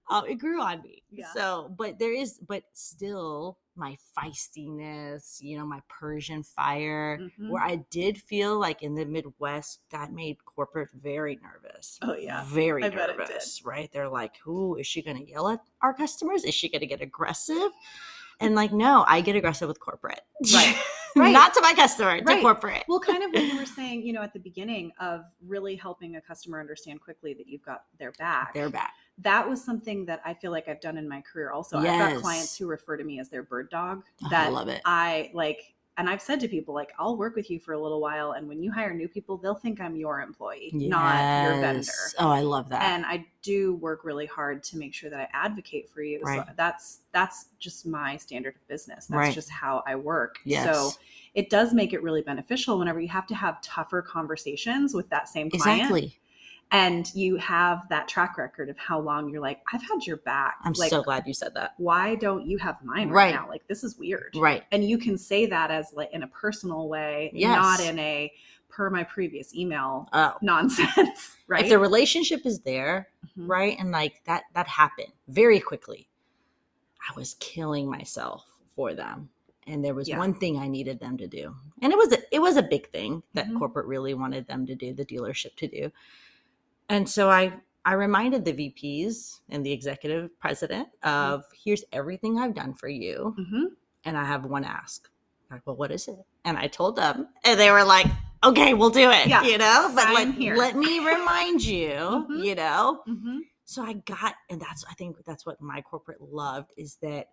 uh, 0.10 0.22
it 0.30 0.36
grew 0.36 0.62
on 0.62 0.82
me 0.82 1.04
Yeah. 1.12 1.32
so 1.34 1.74
but 1.78 2.00
there 2.00 2.14
is 2.14 2.40
but 2.48 2.64
still 2.74 3.58
my 3.76 3.98
feistiness 4.18 5.42
you 5.42 5.58
know 5.58 5.66
my 5.66 5.82
persian 5.88 6.44
fire 6.44 7.20
Mhm. 7.22 7.50
where 7.50 7.64
i 7.64 7.78
did 7.90 8.18
feel 8.18 8.60
like 8.60 8.84
in 8.84 8.96
the 8.96 9.06
midwest 9.06 9.80
that 9.92 10.12
made 10.12 10.38
corporate 10.46 10.90
very 10.92 11.40
nervous 11.42 11.98
Oh 12.02 12.16
yeah. 12.16 12.44
very 12.46 12.84
I 12.84 12.90
bet 12.90 13.10
it 13.10 13.18
did. 13.18 13.30
nervous 13.30 13.62
right 13.64 13.90
they're 13.94 14.10
like 14.10 14.36
who 14.44 14.76
is 14.78 14.88
she 14.88 15.02
going 15.02 15.18
to 15.18 15.30
yell 15.30 15.50
at 15.50 15.60
our 15.82 15.94
customers 15.94 16.44
is 16.44 16.54
she 16.54 16.70
going 16.70 16.82
to 16.82 16.88
get 16.88 17.02
aggressive 17.02 17.72
and 18.40 18.56
like 18.56 18.72
no 18.74 19.06
i 19.08 19.22
get 19.22 19.36
aggressive 19.36 19.68
with 19.68 19.80
corporate 19.80 20.22
Right. 20.54 20.76
Right. 21.14 21.34
not 21.34 21.54
to 21.56 21.62
my 21.62 21.74
customer 21.74 22.20
to 22.20 22.24
Right. 22.24 22.42
corporate 22.42 22.84
Well, 22.88 23.02
kind 23.02 23.22
of 23.22 23.34
what 23.34 23.46
you 23.46 23.58
were 23.58 23.66
saying, 23.66 24.04
you 24.08 24.14
know, 24.14 24.22
at 24.22 24.32
the 24.32 24.40
beginning 24.40 24.94
of 24.98 25.26
really 25.46 25.76
helping 25.76 26.16
a 26.16 26.22
customer 26.22 26.58
understand 26.62 27.02
quickly 27.02 27.34
that 27.34 27.48
you've 27.48 27.66
got 27.66 27.84
their 28.00 28.14
back. 28.14 28.54
they're 28.54 28.70
back 28.70 28.94
that 29.20 29.48
was 29.48 29.64
something 29.64 30.06
that 30.06 30.22
I 30.26 30.34
feel 30.34 30.52
like 30.52 30.68
I've 30.68 30.82
done 30.82 30.98
in 30.98 31.08
my 31.08 31.22
career 31.22 31.52
also. 31.52 31.78
I've 31.78 31.98
got 31.98 32.16
clients 32.16 32.58
who 32.58 32.68
refer 32.68 32.98
to 32.98 33.04
me 33.04 33.20
as 33.20 33.30
their 33.30 33.44
bird 33.44 33.70
dog. 33.70 34.04
Oh, 34.24 34.30
That 34.30 34.48
i 34.48 34.50
love 34.50 34.68
it 34.68 34.82
I 34.86 35.32
like 35.34 35.74
and 35.98 36.10
I've 36.10 36.22
said 36.22 36.40
to 36.40 36.48
people 36.48 36.74
like 36.74 36.94
I'll 36.98 37.18
work 37.18 37.36
with 37.36 37.50
you 37.52 37.60
for 37.60 37.74
a 37.74 37.80
little 37.80 38.00
while 38.02 38.32
and 38.32 38.48
when 38.48 38.64
you 38.64 38.72
hire 38.72 38.94
new 38.94 39.08
people 39.08 39.38
they'll 39.38 39.54
think 39.56 39.80
I'm 39.82 39.96
your 39.96 40.22
employee, 40.22 40.74
not 40.74 41.20
your 41.38 41.60
vendor. 41.60 41.92
Oh 42.18 42.30
i 42.30 42.40
love 42.42 42.70
that 42.70 42.82
And 42.84 43.06
I 43.06 43.26
do 43.42 43.76
work 43.76 44.04
really 44.04 44.26
hard 44.26 44.64
to 44.64 44.78
make 44.78 44.94
sure 44.94 45.10
that 45.10 45.20
I 45.20 45.28
advocate 45.34 45.90
for 45.90 46.02
you. 46.02 46.22
So 46.26 46.44
that's 46.56 47.02
that's 47.12 47.48
just 47.60 47.86
my 47.86 48.18
standard 48.18 48.56
of 48.56 48.68
business. 48.68 49.08
That's 49.08 49.18
Right. 49.18 49.36
just 49.36 49.50
how 49.50 49.84
I 49.86 49.96
work. 49.96 50.40
yes 50.46 50.66
So 50.66 50.94
it 51.34 51.50
does 51.50 51.74
make 51.74 51.94
it 51.94 52.02
really 52.02 52.22
beneficial 52.22 52.80
whenever 52.80 53.00
you 53.00 53.08
have 53.10 53.28
to 53.28 53.36
have 53.36 53.62
tougher 53.62 54.02
conversations 54.02 54.94
with 54.94 55.10
that 55.10 55.28
same 55.28 55.50
client 55.50 55.82
exactly 55.82 56.20
and 56.72 57.14
you 57.14 57.36
have 57.36 57.88
that 57.90 58.08
track 58.08 58.38
record 58.38 58.70
of 58.70 58.78
how 58.78 59.00
long 59.00 59.30
you're 59.30 59.42
like 59.42 59.62
i've 59.74 59.82
had 59.82 60.06
your 60.06 60.18
back 60.18 60.56
i'm 60.64 60.74
like 60.74 60.90
so 60.90 61.04
glad 61.04 61.26
you 61.28 61.34
said 61.34 61.54
that 61.54 61.74
why 61.78 62.16
don't 62.16 62.46
you 62.46 62.58
have 62.58 62.78
mine 62.84 63.10
right, 63.10 63.26
Right. 63.26 63.36
now 63.36 63.48
like 63.50 63.68
this 63.68 63.84
is 63.84 63.98
weird 63.98 64.34
right 64.38 64.64
and 64.72 64.84
you 64.84 64.98
can 64.98 65.18
say 65.18 65.46
that 65.48 65.70
as 65.72 65.92
like 65.94 66.12
in 66.14 66.24
a 66.24 66.28
personal 66.28 66.88
way 66.88 67.32
Yes. 67.34 67.56
not 67.56 67.80
in 67.82 68.00
a 68.00 68.32
per 68.70 68.90
my 68.90 69.04
previous 69.04 69.54
email 69.54 70.08
oh 70.14 70.36
nonsense 70.42 71.36
right 71.48 71.64
if 71.66 71.70
the 71.70 71.80
relationship 71.80 72.46
is 72.46 72.60
there 72.62 73.10
Mhm. 73.38 73.48
right 73.50 73.78
and 73.80 73.92
like 73.92 74.22
that 74.26 74.44
that 74.56 74.68
happened 74.68 75.12
very 75.28 75.60
quickly 75.60 76.08
i 77.10 77.14
was 77.16 77.36
killing 77.40 77.90
myself 77.90 78.46
for 78.76 78.94
them 78.94 79.30
and 79.68 79.84
there 79.86 79.94
was 79.94 80.08
Yeah. 80.10 80.18
one 80.18 80.34
thing 80.34 80.58
i 80.58 80.68
needed 80.68 81.00
them 81.00 81.18
to 81.18 81.28
do 81.28 81.54
and 81.82 81.92
it 81.92 81.98
was 81.98 82.14
a, 82.14 82.18
it 82.34 82.40
was 82.42 82.56
a 82.58 82.64
big 82.64 82.90
thing 82.90 83.22
that 83.34 83.48
Mhm. 83.48 83.60
corporate 83.60 83.86
really 83.88 84.14
wanted 84.14 84.48
them 84.48 84.66
to 84.68 84.76
do 84.76 84.94
the 84.94 85.06
dealership 85.06 85.56
to 85.58 85.68
do 85.68 85.92
and 86.94 87.08
so 87.16 87.30
i 87.30 87.44
i 87.86 87.94
reminded 88.06 88.42
the 88.46 88.54
vps 88.60 89.40
and 89.50 89.66
the 89.66 89.72
executive 89.80 90.26
president 90.40 90.88
Mm-hmm. 91.04 91.34
of 91.34 91.44
here's 91.64 91.84
everything 92.00 92.34
i've 92.40 92.54
done 92.62 92.74
for 92.82 92.90
you 92.90 93.18
Mhm. 93.42 93.64
and 94.06 94.14
i 94.18 94.26
have 94.34 94.44
one 94.46 94.66
ask 94.82 95.00
like 95.52 95.62
well 95.66 95.76
what 95.82 95.92
is 95.98 96.08
it 96.08 96.20
and 96.46 96.56
i 96.58 96.68
told 96.68 96.94
them 97.04 97.16
and 97.46 97.60
they 97.60 97.72
were 97.72 97.84
like 97.96 98.08
okay 98.50 98.74
we'll 98.74 98.96
do 99.04 99.10
it 99.20 99.26
Yeah. 99.28 99.44
you 99.44 99.58
know 99.58 99.80
but 99.96 100.14
like 100.14 100.30
let 100.64 100.76
me 100.76 100.94
remind 101.16 101.60
you 101.64 101.94
Mhm. 102.30 102.44
you 102.48 102.56
know 102.56 102.84
Mhm. 103.08 103.40
So 103.74 103.82
I 103.92 103.94
got, 103.94 104.36
and 104.50 104.60
that's, 104.60 104.84
I 104.92 104.94
think 104.96 105.16
that's 105.26 105.46
what 105.46 105.62
my 105.62 105.80
corporate 105.82 106.20
loved 106.22 106.72
is 106.76 106.98
that, 107.02 107.28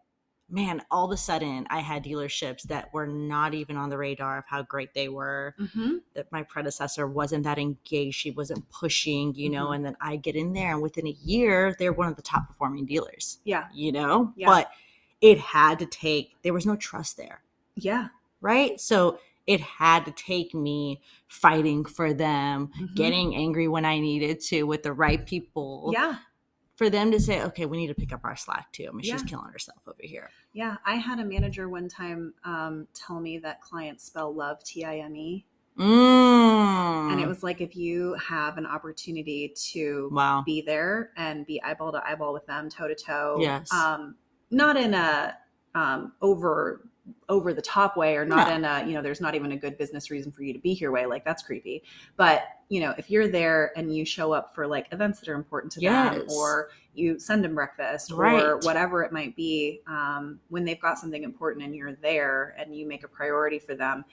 man, 0.51 0.83
all 0.91 1.05
of 1.07 1.11
a 1.13 1.17
sudden 1.17 1.67
I 1.71 1.81
had 1.81 2.05
dealerships 2.05 2.63
that 2.65 2.93
were 2.93 3.07
not 3.07 3.55
even 3.55 3.77
on 3.77 3.91
the 3.91 3.99
radar 3.99 4.39
of 4.39 4.45
how 4.47 4.63
great 4.63 4.95
they 4.95 5.09
were. 5.09 5.55
Mm-hmm. 5.61 5.97
That 6.15 6.31
my 6.33 6.43
predecessor 6.43 7.07
wasn't 7.07 7.45
that 7.45 7.59
engaged. 7.59 8.17
She 8.17 8.31
wasn't 8.31 8.69
pushing, 8.71 9.35
you 9.35 9.51
know, 9.51 9.69
Mhm. 9.69 9.77
and 9.77 9.85
then 9.85 9.97
I 10.01 10.17
get 10.17 10.37
in 10.37 10.53
there 10.55 10.73
and 10.73 10.83
within 10.83 11.07
a 11.07 11.17
year, 11.23 11.77
they're 11.79 11.93
one 11.93 12.09
of 12.09 12.17
the 12.17 12.23
top 12.23 12.49
performing 12.49 12.87
dealers, 12.87 13.39
Yeah. 13.45 13.69
you 13.75 13.93
know? 13.93 14.33
Yeah. 14.37 14.47
But 14.47 14.71
it 15.21 15.39
had 15.39 15.79
to 15.81 15.87
take, 15.87 16.37
there 16.43 16.53
was 16.55 16.65
no 16.67 16.77
trust 16.77 17.17
there 17.17 17.43
Yeah. 17.77 18.09
right? 18.41 18.81
So 18.81 19.19
it 19.47 19.61
had 19.61 20.05
to 20.05 20.13
take 20.13 20.55
me 20.55 21.01
fighting 21.27 21.85
for 21.85 22.13
them, 22.15 22.71
Mhm. 22.79 22.95
getting 22.95 23.35
angry 23.35 23.67
when 23.67 23.85
I 23.85 23.99
needed 23.99 24.41
to 24.43 24.63
with 24.65 24.83
the 24.83 24.93
right 24.93 25.25
people 25.27 25.91
Yeah. 25.93 26.17
For 26.79 26.89
them 26.89 27.11
to 27.11 27.19
say, 27.19 27.43
okay, 27.43 27.67
we 27.67 27.77
need 27.77 27.89
to 27.89 27.95
pick 27.95 28.13
up 28.13 28.21
our 28.23 28.37
slack 28.37 28.71
too. 28.71 28.87
I 28.89 28.93
mean, 28.93 29.03
she's 29.03 29.25
killing 29.25 29.51
herself 29.51 29.81
over 29.89 29.99
here. 29.99 30.31
Yeah. 30.53 30.77
I 30.87 30.95
had 30.95 31.19
a 31.19 31.25
manager 31.25 31.69
one 31.69 31.89
time 31.89 32.35
um, 32.45 32.87
tell 32.95 33.19
me 33.19 33.37
that 33.39 33.61
clients 33.61 34.05
spell 34.05 34.33
love 34.33 34.63
T 34.63 34.85
I 34.85 34.99
M 34.99 35.17
E. 35.17 35.45
Mm. 35.77 37.13
And 37.13 37.21
it 37.21 37.27
was 37.27 37.43
like 37.43 37.61
if 37.61 37.75
you 37.75 38.15
have 38.15 38.59
an 38.59 38.67
opportunity 38.67 39.53
to 39.73 40.09
wow. 40.13 40.45
be 40.47 40.63
there 40.63 41.11
and 41.17 41.45
be 41.47 41.61
eyeball 41.63 41.91
to 41.91 42.09
eyeball 42.09 42.33
with 42.33 42.47
them, 42.47 42.71
toe 42.71 42.87
to 42.87 42.95
toe. 42.95 43.39
Yes. 43.41 43.73
Um, 43.73 44.15
not 44.53 44.77
in 44.77 44.95
a 44.95 45.37
um, 45.75 46.13
over 46.23 46.89
over 47.29 47.53
the 47.53 47.63
top 47.63 47.97
way 47.97 48.17
or 48.17 48.25
not 48.25 48.49
No. 48.49 48.55
in 48.55 48.65
a 48.65 48.85
you 48.87 48.95
know 48.95 49.03
there's 49.03 49.21
not 49.21 49.35
even 49.35 49.53
a 49.53 49.57
good 49.57 49.77
business 49.79 50.11
reason 50.11 50.33
for 50.33 50.43
you 50.43 50.53
to 50.53 50.59
be 50.59 50.75
here 50.75 50.91
way 50.91 51.07
like 51.07 51.25
that's 51.25 51.43
creepy 51.43 51.83
but 52.17 52.43
you 52.69 52.81
know 52.81 52.95
if 52.99 53.11
you're 53.11 53.29
there 53.29 53.73
and 53.77 53.95
you 53.95 54.05
show 54.05 54.33
up 54.33 54.55
for 54.55 54.67
like 54.67 54.87
events 54.93 55.21
that 55.21 55.29
are 55.29 55.35
important 55.35 55.73
to 55.73 55.81
them 55.81 56.23
or 56.31 56.71
you 56.95 57.19
send 57.19 57.45
them 57.45 57.55
breakfast 57.55 58.11
or 58.13 58.17
whatever 58.65 59.03
it 59.03 59.13
might 59.13 59.35
be 59.37 59.81
um, 59.87 60.41
when 60.49 60.65
they've 60.65 60.81
got 60.81 60.99
something 60.99 61.23
important 61.23 61.65
and 61.65 61.75
you're 61.75 61.95
there 61.95 62.55
and 62.59 62.75
you 62.77 62.87
make 62.87 63.05
a 63.05 63.09
priority 63.09 63.59
for 63.59 63.75
them 63.75 64.05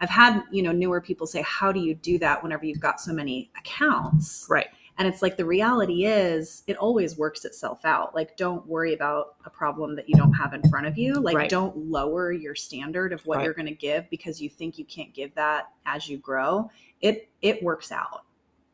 i've 0.00 0.10
had 0.10 0.42
you 0.50 0.62
know 0.62 0.72
newer 0.72 1.00
people 1.00 1.26
say 1.26 1.42
how 1.42 1.70
do 1.70 1.80
you 1.80 1.94
do 1.94 2.18
that 2.18 2.42
whenever 2.42 2.64
you've 2.64 2.80
got 2.80 3.00
so 3.00 3.12
many 3.12 3.50
accounts 3.58 4.46
Right. 4.48 4.68
And 5.00 5.08
it's 5.08 5.22
like 5.22 5.38
the 5.38 5.46
reality 5.46 6.04
is 6.04 6.62
it 6.66 6.76
always 6.76 7.16
works 7.16 7.46
itself 7.46 7.80
out. 7.86 8.14
Like 8.14 8.36
don't 8.36 8.64
worry 8.66 8.92
about 8.92 9.36
a 9.46 9.50
problem 9.50 9.96
that 9.96 10.06
you 10.10 10.14
don't 10.14 10.34
have 10.34 10.52
in 10.52 10.62
front 10.68 10.86
of 10.86 10.98
you. 10.98 11.14
Like 11.14 11.34
Right. 11.36 11.48
don't 11.50 11.74
lower 11.90 12.30
your 12.32 12.54
standard 12.54 13.14
of 13.14 13.24
what 13.24 13.38
Right. 13.38 13.44
you're 13.46 13.54
going 13.54 13.64
to 13.64 13.72
give 13.74 14.08
because 14.10 14.42
you 14.42 14.50
think 14.50 14.78
you 14.78 14.84
can't 14.84 15.14
give 15.14 15.34
that 15.36 15.70
as 15.86 16.06
you 16.06 16.18
grow. 16.18 16.70
It 17.00 17.30
it 17.40 17.62
works 17.62 17.90
out. 17.90 18.24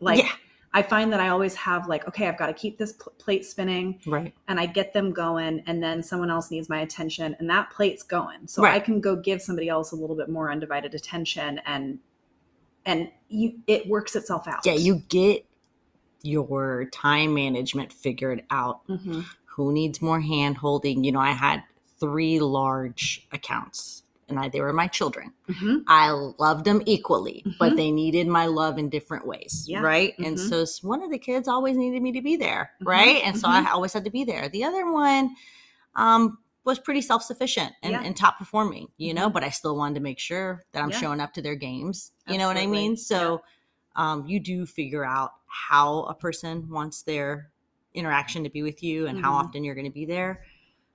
Like 0.01 0.19
yeah. 0.25 0.33
I 0.75 0.83
find 0.83 1.13
that 1.13 1.21
I 1.21 1.29
always 1.29 1.55
have 1.55 1.87
like 1.87 2.09
okay, 2.09 2.27
I've 2.27 2.37
got 2.37 2.49
to 2.49 2.53
keep 2.55 2.77
this 2.77 2.93
pl- 2.95 3.13
plate 3.19 3.47
spinning 3.47 4.01
Right. 4.05 4.35
and 4.49 4.59
I 4.59 4.67
get 4.67 4.93
them 4.93 5.13
going 5.13 5.63
and 5.69 5.81
then 5.81 6.03
someone 6.03 6.29
else 6.29 6.51
needs 6.51 6.69
my 6.69 6.81
attention 6.81 7.37
and 7.39 7.49
that 7.51 7.71
plate's 7.71 8.03
going. 8.03 8.49
So 8.49 8.65
I 8.65 8.81
can 8.81 9.01
go 9.01 9.15
give 9.15 9.41
somebody 9.41 9.69
else 9.69 9.93
a 9.93 9.97
little 9.97 10.17
bit 10.17 10.29
more 10.29 10.51
undivided 10.51 10.93
attention 10.93 11.61
and 11.67 12.01
and 12.85 13.13
you 13.29 13.61
it 13.69 13.87
works 13.89 14.17
itself 14.17 14.49
out. 14.49 14.67
Yeah. 14.67 14.73
You 14.75 14.97
get 15.09 15.47
your 16.27 16.87
time 16.93 17.35
management 17.35 17.93
figured 17.93 18.45
out. 18.51 18.87
Mhm. 18.89 19.25
Who 19.47 19.73
needs 19.73 20.03
more 20.03 20.21
hand 20.21 20.57
holding? 20.59 21.05
You 21.05 21.13
know, 21.13 21.21
I 21.21 21.31
had 21.33 21.63
three 21.99 22.41
large 22.41 23.27
accounts 23.33 24.03
and 24.29 24.39
I, 24.41 24.49
they 24.49 24.61
were 24.61 24.73
my 24.73 24.89
children. 24.89 25.33
Mhm. 25.49 25.85
I 25.87 26.11
loved 26.11 26.65
them 26.65 26.83
equally, 26.85 27.45
but 27.61 27.73
Mhm. 27.73 27.77
they 27.77 27.91
needed 27.93 28.27
my 28.27 28.47
love 28.47 28.77
in 28.77 28.89
different 28.91 29.25
ways, 29.27 29.65
Yeah. 29.69 29.81
right? 29.81 30.15
And 30.19 30.37
Mhm. 30.37 30.67
so 30.67 30.87
one 30.87 31.01
of 31.01 31.11
the 31.11 31.19
kids 31.19 31.47
always 31.47 31.77
needed 31.77 32.03
me 32.03 32.11
to 32.13 32.21
be 32.21 32.35
there, 32.37 32.73
Mhm. 32.83 32.87
right? 32.89 33.23
And 33.25 33.39
so. 33.39 33.49
I 33.49 33.71
always 33.71 33.93
had 33.93 34.05
to 34.05 34.11
be 34.11 34.25
there. 34.25 34.49
The 34.49 34.65
other 34.65 34.91
one 34.91 35.37
um, 35.95 36.37
was 36.65 36.79
pretty 36.79 37.01
self 37.01 37.23
sufficient 37.23 37.73
and, 37.83 37.93
Yeah. 37.93 38.03
and 38.03 38.15
top 38.15 38.39
performing, 38.39 38.89
you 38.99 39.15
know, 39.15 39.31
Mhm. 39.31 39.33
but 39.33 39.45
I 39.45 39.49
still 39.51 39.77
wanted 39.77 39.95
to 39.95 40.01
make 40.01 40.19
sure 40.19 40.65
that 40.73 40.83
I'm 40.83 40.91
Yeah. 40.91 40.99
showing 41.01 41.21
up 41.21 41.33
to 41.35 41.41
their 41.41 41.55
games. 41.55 42.13
You 42.29 42.37
know 42.37 42.49
what 42.49 42.59
I 42.59 42.67
mean? 42.67 42.97
So 42.99 43.41
um, 43.95 44.27
you 44.27 44.39
do 44.41 44.67
figure 44.67 45.07
out 45.07 45.31
how 45.57 46.01
a 46.05 46.15
person 46.15 46.69
wants 46.69 47.03
their 47.03 47.51
interaction 47.95 48.45
to 48.45 48.51
be 48.51 48.63
with 48.63 48.83
you 48.83 49.07
and 49.07 49.19
how 49.21 49.33
Mhm. 49.33 49.45
often 49.45 49.65
you're 49.65 49.75
going 49.75 49.87
to 49.87 49.91
be 49.93 50.05
there. 50.05 50.45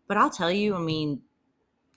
But 0.08 0.18
I'll 0.18 0.30
tell 0.30 0.52
you, 0.52 0.76
I 0.76 0.80
mean, 0.80 1.22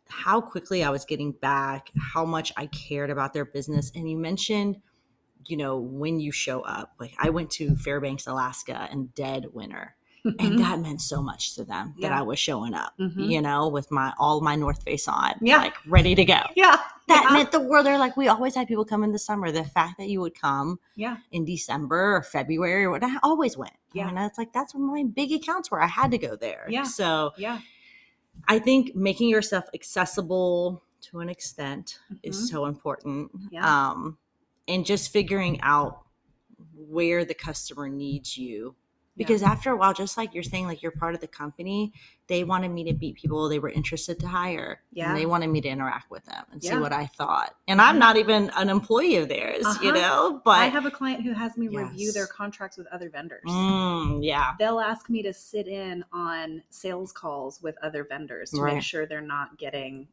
how 0.09 0.41
quickly 0.41 0.83
I 0.85 0.91
was 0.91 1.05
getting 1.05 1.33
back, 1.33 1.91
how 1.99 2.25
much 2.25 2.53
I 2.57 2.67
cared 2.67 3.11
about 3.11 3.33
their 3.33 3.45
business. 3.45 3.91
And 3.95 4.09
you 4.11 4.17
mentioned, 4.17 4.81
you 5.47 5.57
know, 5.57 5.77
when 5.79 6.21
you 6.21 6.33
show 6.33 6.61
up. 6.63 6.95
Like 6.99 7.15
I 7.19 7.31
went 7.31 7.51
to 7.53 7.77
Fairbanks, 7.77 8.27
Alaska 8.27 8.89
in 8.91 9.07
dead 9.15 9.47
winter. 9.53 9.97
And 10.39 10.59
that 10.59 10.79
meant 10.81 11.03
so 11.03 11.21
much 11.21 11.55
to 11.57 11.65
them 11.65 11.95
that 12.01 12.11
I 12.11 12.23
was 12.23 12.39
showing 12.39 12.73
up, 12.73 12.95
Mhm. 12.99 13.31
you 13.31 13.43
know, 13.43 13.69
with 13.69 13.91
my 13.91 14.15
all 14.19 14.41
my 14.41 14.57
North 14.57 14.83
Face 14.83 15.07
on, 15.07 15.35
Yeah. 15.43 15.59
like 15.59 15.75
ready 15.87 16.15
to 16.15 16.25
go. 16.25 16.41
Yeah. 16.57 16.79
That 17.07 17.27
yeah. 17.29 17.33
meant 17.35 17.53
the 17.53 17.61
world. 17.61 17.85
They're 17.85 17.99
like, 17.99 18.17
we 18.17 18.29
always 18.29 18.55
had 18.55 18.67
people 18.67 18.85
come 18.85 19.05
in 19.05 19.13
the 19.13 19.19
summer. 19.19 19.51
The 19.51 19.65
fact 19.65 19.99
that 19.99 20.09
you 20.09 20.21
would 20.21 20.35
come 20.35 20.79
Yeah. 20.97 21.19
in 21.33 21.45
December 21.45 22.17
or 22.17 22.23
February 22.23 22.85
or 22.85 22.91
what 22.91 23.05
I 23.05 23.17
always 23.23 23.57
went. 23.59 23.75
Yeah. 23.93 24.09
And 24.09 24.19
it's 24.19 24.39
like 24.39 24.53
that's 24.53 24.75
when 24.75 24.85
my 24.87 25.05
big 25.05 25.31
accounts 25.33 25.71
were. 25.71 25.83
I 25.83 25.87
had 25.87 26.11
to 26.13 26.19
go 26.19 26.35
there. 26.37 26.67
Yeah. 26.69 26.85
So 26.85 27.33
Yeah. 27.37 27.59
I 28.49 28.59
think 28.59 28.95
making 28.97 29.29
yourself 29.29 29.65
accessible 29.75 30.83
to 31.03 31.21
an 31.21 31.29
extent 31.29 31.99
Mhm. 32.11 32.19
is 32.23 32.49
so 32.49 32.65
important. 32.67 33.31
Yeah. 33.51 33.91
Um, 33.91 34.17
and 34.67 34.87
just 34.87 35.13
figuring 35.13 35.61
out 35.61 36.05
where 36.75 37.25
the 37.27 37.35
customer 37.35 37.89
needs 37.89 38.39
you. 38.39 38.75
Yeah. 39.17 39.27
Because 39.27 39.43
after 39.45 39.71
a 39.71 39.77
while, 39.77 39.95
just 39.95 40.17
like 40.17 40.35
you're 40.35 40.43
saying, 40.43 40.67
like 40.67 40.83
you're 40.83 40.91
part 40.91 41.15
of 41.15 41.21
the 41.21 41.29
company, 41.29 41.93
they 42.27 42.43
wanted 42.43 42.71
me 42.71 42.83
to 42.85 42.93
meet 42.95 43.15
people 43.15 43.49
they 43.49 43.61
were 43.61 43.69
interested 43.69 44.19
to 44.21 44.27
hire. 44.27 44.81
Yeah. 44.93 45.09
And 45.11 45.17
they 45.17 45.25
wanted 45.25 45.51
me 45.51 45.61
to 45.61 45.69
interact 45.69 46.11
with 46.11 46.25
them 46.25 46.45
and 46.51 46.61
see 46.63 46.77
what 46.77 46.93
I 46.93 47.07
thought. 47.07 47.55
And 47.69 47.81
I'm 47.81 47.99
not 47.99 48.17
even 48.17 48.51
an 48.57 48.69
employee 48.69 49.17
of 49.17 49.29
theirs, 49.29 49.65
you 49.81 49.91
Uh-huh. 49.91 50.01
know, 50.01 50.43
but 50.45 50.59
I 50.59 50.67
have 50.67 50.85
a 50.85 50.91
client 50.91 51.23
who 51.23 51.33
has 51.33 51.57
me 51.57 51.69
review 51.69 52.11
their 52.11 52.27
contracts 52.27 52.77
with 52.77 52.89
other 52.89 53.09
vendors. 53.09 53.45
Mm, 53.47 54.25
yeah. 54.25 54.55
They'll 54.59 54.81
ask 54.81 55.09
me 55.09 55.23
to 55.23 55.33
sit 55.33 55.69
in 55.69 56.05
on 56.13 56.63
sales 56.71 57.13
calls 57.13 57.63
with 57.63 57.77
other 57.83 58.03
vendors 58.05 58.51
to 58.51 58.61
Right. 58.63 58.75
make 58.75 58.83
sure 58.83 59.07
they're 59.07 59.21
not 59.21 59.59
getting 59.59 60.09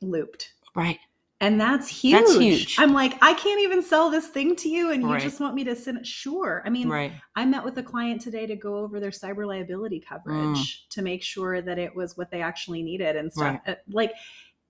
looped. 0.00 0.54
Right. 0.74 0.98
And 1.42 1.60
that's 1.60 1.88
huge. 1.88 2.14
That's 2.14 2.38
huge. 2.38 2.76
I'm 2.78 2.92
like, 2.94 3.18
I 3.20 3.34
can't 3.34 3.60
even 3.60 3.82
sell 3.82 4.08
this 4.10 4.28
thing 4.28 4.54
to 4.56 4.68
you, 4.68 4.92
and 4.92 5.02
you 5.02 5.08
Right. 5.10 5.20
just 5.20 5.40
want 5.40 5.56
me 5.56 5.64
to 5.64 5.74
sit. 5.74 6.06
Sure. 6.06 6.62
I 6.64 6.70
mean, 6.70 6.88
Right. 6.88 7.12
I 7.34 7.44
met 7.44 7.64
with 7.64 7.76
a 7.78 7.82
client 7.82 8.20
today 8.20 8.46
to 8.46 8.54
go 8.54 8.76
over 8.76 9.00
their 9.00 9.10
cyber 9.10 9.44
liability 9.44 9.98
Mm. 10.00 10.06
coverage 10.06 10.88
to 10.90 11.02
make 11.02 11.20
sure 11.20 11.60
that 11.60 11.78
it 11.80 11.96
was 11.96 12.16
what 12.16 12.30
they 12.30 12.40
actually 12.42 12.82
needed 12.84 13.16
and 13.16 13.32
stuff. 13.32 13.60
Right. 13.66 13.74
Uh, 13.76 13.80
Like, 13.90 14.12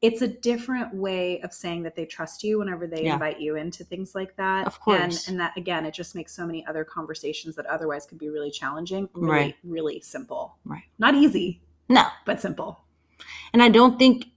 it's 0.01 0.23
a 0.23 0.27
different 0.27 0.95
way 0.95 1.41
of 1.43 1.53
saying 1.53 1.83
that 1.83 1.95
they 1.95 2.07
trust 2.07 2.43
you 2.43 2.59
whenever 2.61 2.87
they 2.87 3.05
Yeah. 3.05 3.13
invite 3.15 3.39
you 3.39 3.55
into 3.57 3.85
things 3.85 4.15
like 4.15 4.35
that. 4.37 4.67
Of 4.67 4.81
course. 4.81 5.29
And, 5.29 5.35
and 5.35 5.41
that, 5.41 5.57
again, 5.59 5.85
it 5.85 5.93
just 5.93 6.15
makes 6.15 6.35
so 6.35 6.47
many 6.47 6.67
other 6.67 6.85
conversations 6.85 7.55
that 7.57 7.67
otherwise 7.67 8.07
could 8.07 8.19
be 8.19 8.31
really 8.31 8.51
challenging, 8.51 9.11
really, 9.13 9.29
Right. 9.31 9.57
really 9.63 10.01
simple. 10.01 10.57
Right. 10.65 10.85
Not 10.99 11.15
easy, 11.15 11.61
No. 11.91 12.07
but 12.25 12.41
simple. 12.41 12.81
And 13.53 13.63
I 13.63 13.69
don't 13.69 13.99
think 13.99 14.29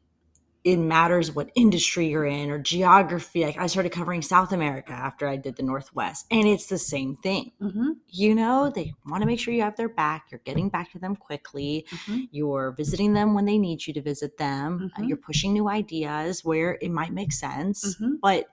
it 0.65 0.77
matters 0.77 1.31
what 1.31 1.51
industry 1.55 2.07
you're 2.07 2.25
in 2.25 2.49
or 2.49 2.57
geography. 2.59 3.45
Like 3.45 3.57
I 3.57 3.67
started 3.67 3.91
covering 3.91 4.23
South 4.23 4.51
America 4.51 4.91
after 4.93 5.27
I 5.27 5.37
did 5.37 5.55
the 5.55 5.63
Northwest, 5.63 6.25
and 6.31 6.47
it's 6.47 6.65
the 6.65 6.79
same 6.79 7.15
thing. 7.17 7.51
hmm 7.59 7.91
You 8.09 8.33
know, 8.35 8.71
they 8.73 8.93
want 9.05 9.21
to 9.21 9.27
make 9.27 9.39
sure 9.39 9.53
you 9.53 9.61
have 9.61 9.77
their 9.77 9.89
back. 9.89 10.25
You're 10.31 10.41
getting 10.43 10.69
back 10.69 10.91
to 10.93 10.99
them 10.99 11.15
quickly. 11.15 11.85
hmm 12.07 12.23
You're 12.31 12.71
visiting 12.71 13.13
them 13.13 13.33
when 13.35 13.45
they 13.45 13.57
need 13.59 13.85
you 13.85 13.93
to 13.93 14.01
visit 14.01 14.37
them. 14.37 14.91
Uh, 14.97 15.01
Mhm. 15.01 15.07
You're 15.07 15.17
pushing 15.29 15.53
new 15.53 15.69
ideas 15.69 16.43
where 16.43 16.77
it 16.81 16.89
might 16.91 17.13
make 17.13 17.31
sense. 17.31 17.95
Mhm. 17.95 18.19
But 18.21 18.47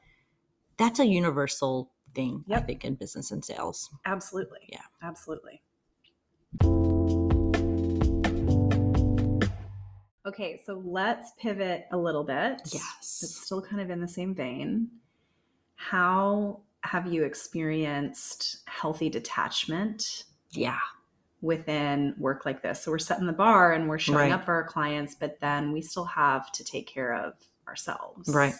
that's 0.76 1.00
a 1.00 1.06
universal 1.06 1.90
thing, 2.14 2.44
I 2.50 2.60
think, 2.60 2.84
in 2.84 2.94
business 2.96 3.30
and 3.30 3.42
sales. 3.44 3.88
Absolutely. 4.04 4.68
Yeah. 4.68 4.84
Absolutely. 5.02 5.62
Okay, 10.24 10.60
so 10.64 10.80
let's 10.84 11.32
pivot 11.38 11.86
a 11.90 11.96
little 11.96 12.22
bit. 12.24 12.60
Yes. 12.72 13.20
It's 13.22 13.44
still 13.44 13.60
kind 13.60 13.80
of 13.80 13.90
in 13.90 14.00
the 14.00 14.08
same 14.08 14.34
vein. 14.34 14.88
How 15.74 16.60
have 16.82 17.12
you 17.12 17.24
experienced 17.24 18.58
healthy 18.66 19.08
detachment 19.10 20.24
Yeah. 20.50 20.78
within 21.40 22.14
work 22.18 22.44
like 22.46 22.62
this? 22.62 22.82
So 22.82 22.92
we're 22.92 22.98
setting 22.98 23.26
the 23.26 23.32
bar 23.32 23.72
and 23.72 23.88
we're 23.88 23.98
showing 23.98 24.30
Right. 24.30 24.32
up 24.32 24.44
for 24.44 24.54
our 24.54 24.64
clients, 24.64 25.14
but 25.16 25.40
then 25.40 25.72
we 25.72 25.80
still 25.82 26.04
have 26.04 26.52
to 26.52 26.62
take 26.64 26.86
care 26.86 27.14
of 27.14 27.34
ourselves. 27.66 28.28
Right. 28.32 28.54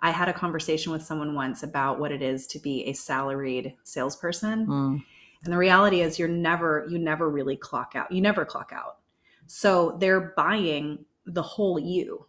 I 0.00 0.10
had 0.10 0.28
a 0.28 0.32
conversation 0.32 0.92
with 0.92 1.02
someone 1.02 1.34
once 1.34 1.62
about 1.62 1.98
what 1.98 2.12
it 2.12 2.22
is 2.22 2.46
to 2.48 2.58
be 2.60 2.84
a 2.84 2.92
salaried 2.92 3.74
salesperson. 3.82 4.66
Mm. 4.66 5.04
And 5.42 5.52
the 5.52 5.56
reality 5.58 6.00
is 6.00 6.18
you're 6.18 6.28
never 6.28 6.86
you 6.88 6.98
never 6.98 7.28
really 7.28 7.56
clock 7.56 7.92
out. 7.96 8.12
You 8.12 8.20
never 8.20 8.44
clock 8.44 8.72
out. 8.74 8.98
So 9.46 9.96
they're 10.00 10.32
buying 10.36 11.04
the 11.24 11.42
whole 11.42 11.78
you. 11.78 12.26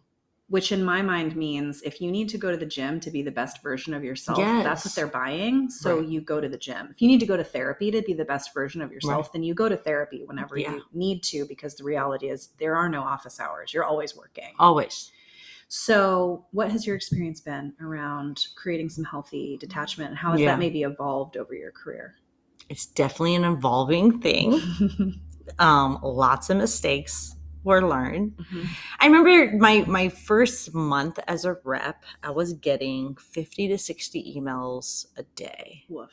which 0.50 0.72
in 0.72 0.82
my 0.82 1.02
mind 1.02 1.36
means 1.36 1.82
if 1.82 2.00
you 2.00 2.10
need 2.10 2.26
to 2.26 2.38
go 2.38 2.50
to 2.50 2.56
the 2.56 2.64
gym 2.64 2.98
to 3.00 3.10
be 3.10 3.20
the 3.20 3.30
best 3.30 3.62
version 3.62 3.92
of 3.92 4.02
yourself, 4.02 4.38
that's 4.62 4.82
what 4.82 4.94
they're 4.94 5.06
buying. 5.06 5.68
So 5.68 5.98
Right. 5.98 6.08
you 6.08 6.22
go 6.22 6.40
to 6.40 6.48
the 6.48 6.56
gym. 6.56 6.88
If 6.90 7.02
you 7.02 7.08
need 7.08 7.20
to 7.20 7.26
go 7.26 7.36
to 7.36 7.44
therapy 7.44 7.90
to 7.90 8.00
be 8.00 8.14
the 8.14 8.24
best 8.24 8.54
version 8.54 8.80
of 8.80 8.90
yourself, 8.90 9.30
then 9.30 9.42
you 9.42 9.52
go 9.52 9.68
to 9.68 9.76
therapy 9.76 10.22
whenever 10.24 10.56
Yeah. 10.56 10.72
you 10.76 10.82
need 10.94 11.22
to, 11.24 11.44
because 11.44 11.74
the 11.74 11.84
reality 11.84 12.30
is 12.30 12.48
there 12.58 12.76
are 12.76 12.88
no 12.88 13.02
office 13.02 13.38
hours. 13.38 13.74
You're 13.74 13.84
always 13.84 14.16
working. 14.16 14.54
Always. 14.58 15.12
So, 15.68 16.46
what 16.52 16.72
has 16.72 16.86
your 16.86 16.96
experience 16.96 17.42
been 17.42 17.74
around 17.78 18.46
creating 18.56 18.88
some 18.88 19.04
healthy 19.04 19.58
detachment? 19.58 20.08
And 20.08 20.18
how 20.18 20.32
has 20.32 20.40
Yeah. 20.40 20.52
that 20.52 20.58
maybe 20.58 20.82
evolved 20.82 21.36
over 21.36 21.54
your 21.54 21.72
career? 21.72 22.14
It's 22.70 22.86
definitely 22.86 23.34
an 23.34 23.44
evolving 23.44 24.18
thing. 24.22 24.62
Um, 25.58 25.98
lots 26.02 26.50
of 26.50 26.56
mistakes 26.56 27.34
were 27.64 27.86
learned. 27.86 28.36
Mhm. 28.36 28.66
I 29.00 29.06
remember 29.06 29.56
my 29.58 29.84
my 29.86 30.08
first 30.08 30.72
month 30.74 31.18
as 31.26 31.44
a 31.44 31.56
rep, 31.64 32.04
I 32.22 32.30
was 32.30 32.52
getting 32.54 33.16
50 33.16 33.68
to 33.68 33.78
60 33.78 34.34
emails 34.36 35.06
a 35.16 35.22
day. 35.34 35.84
Woof. 35.88 36.10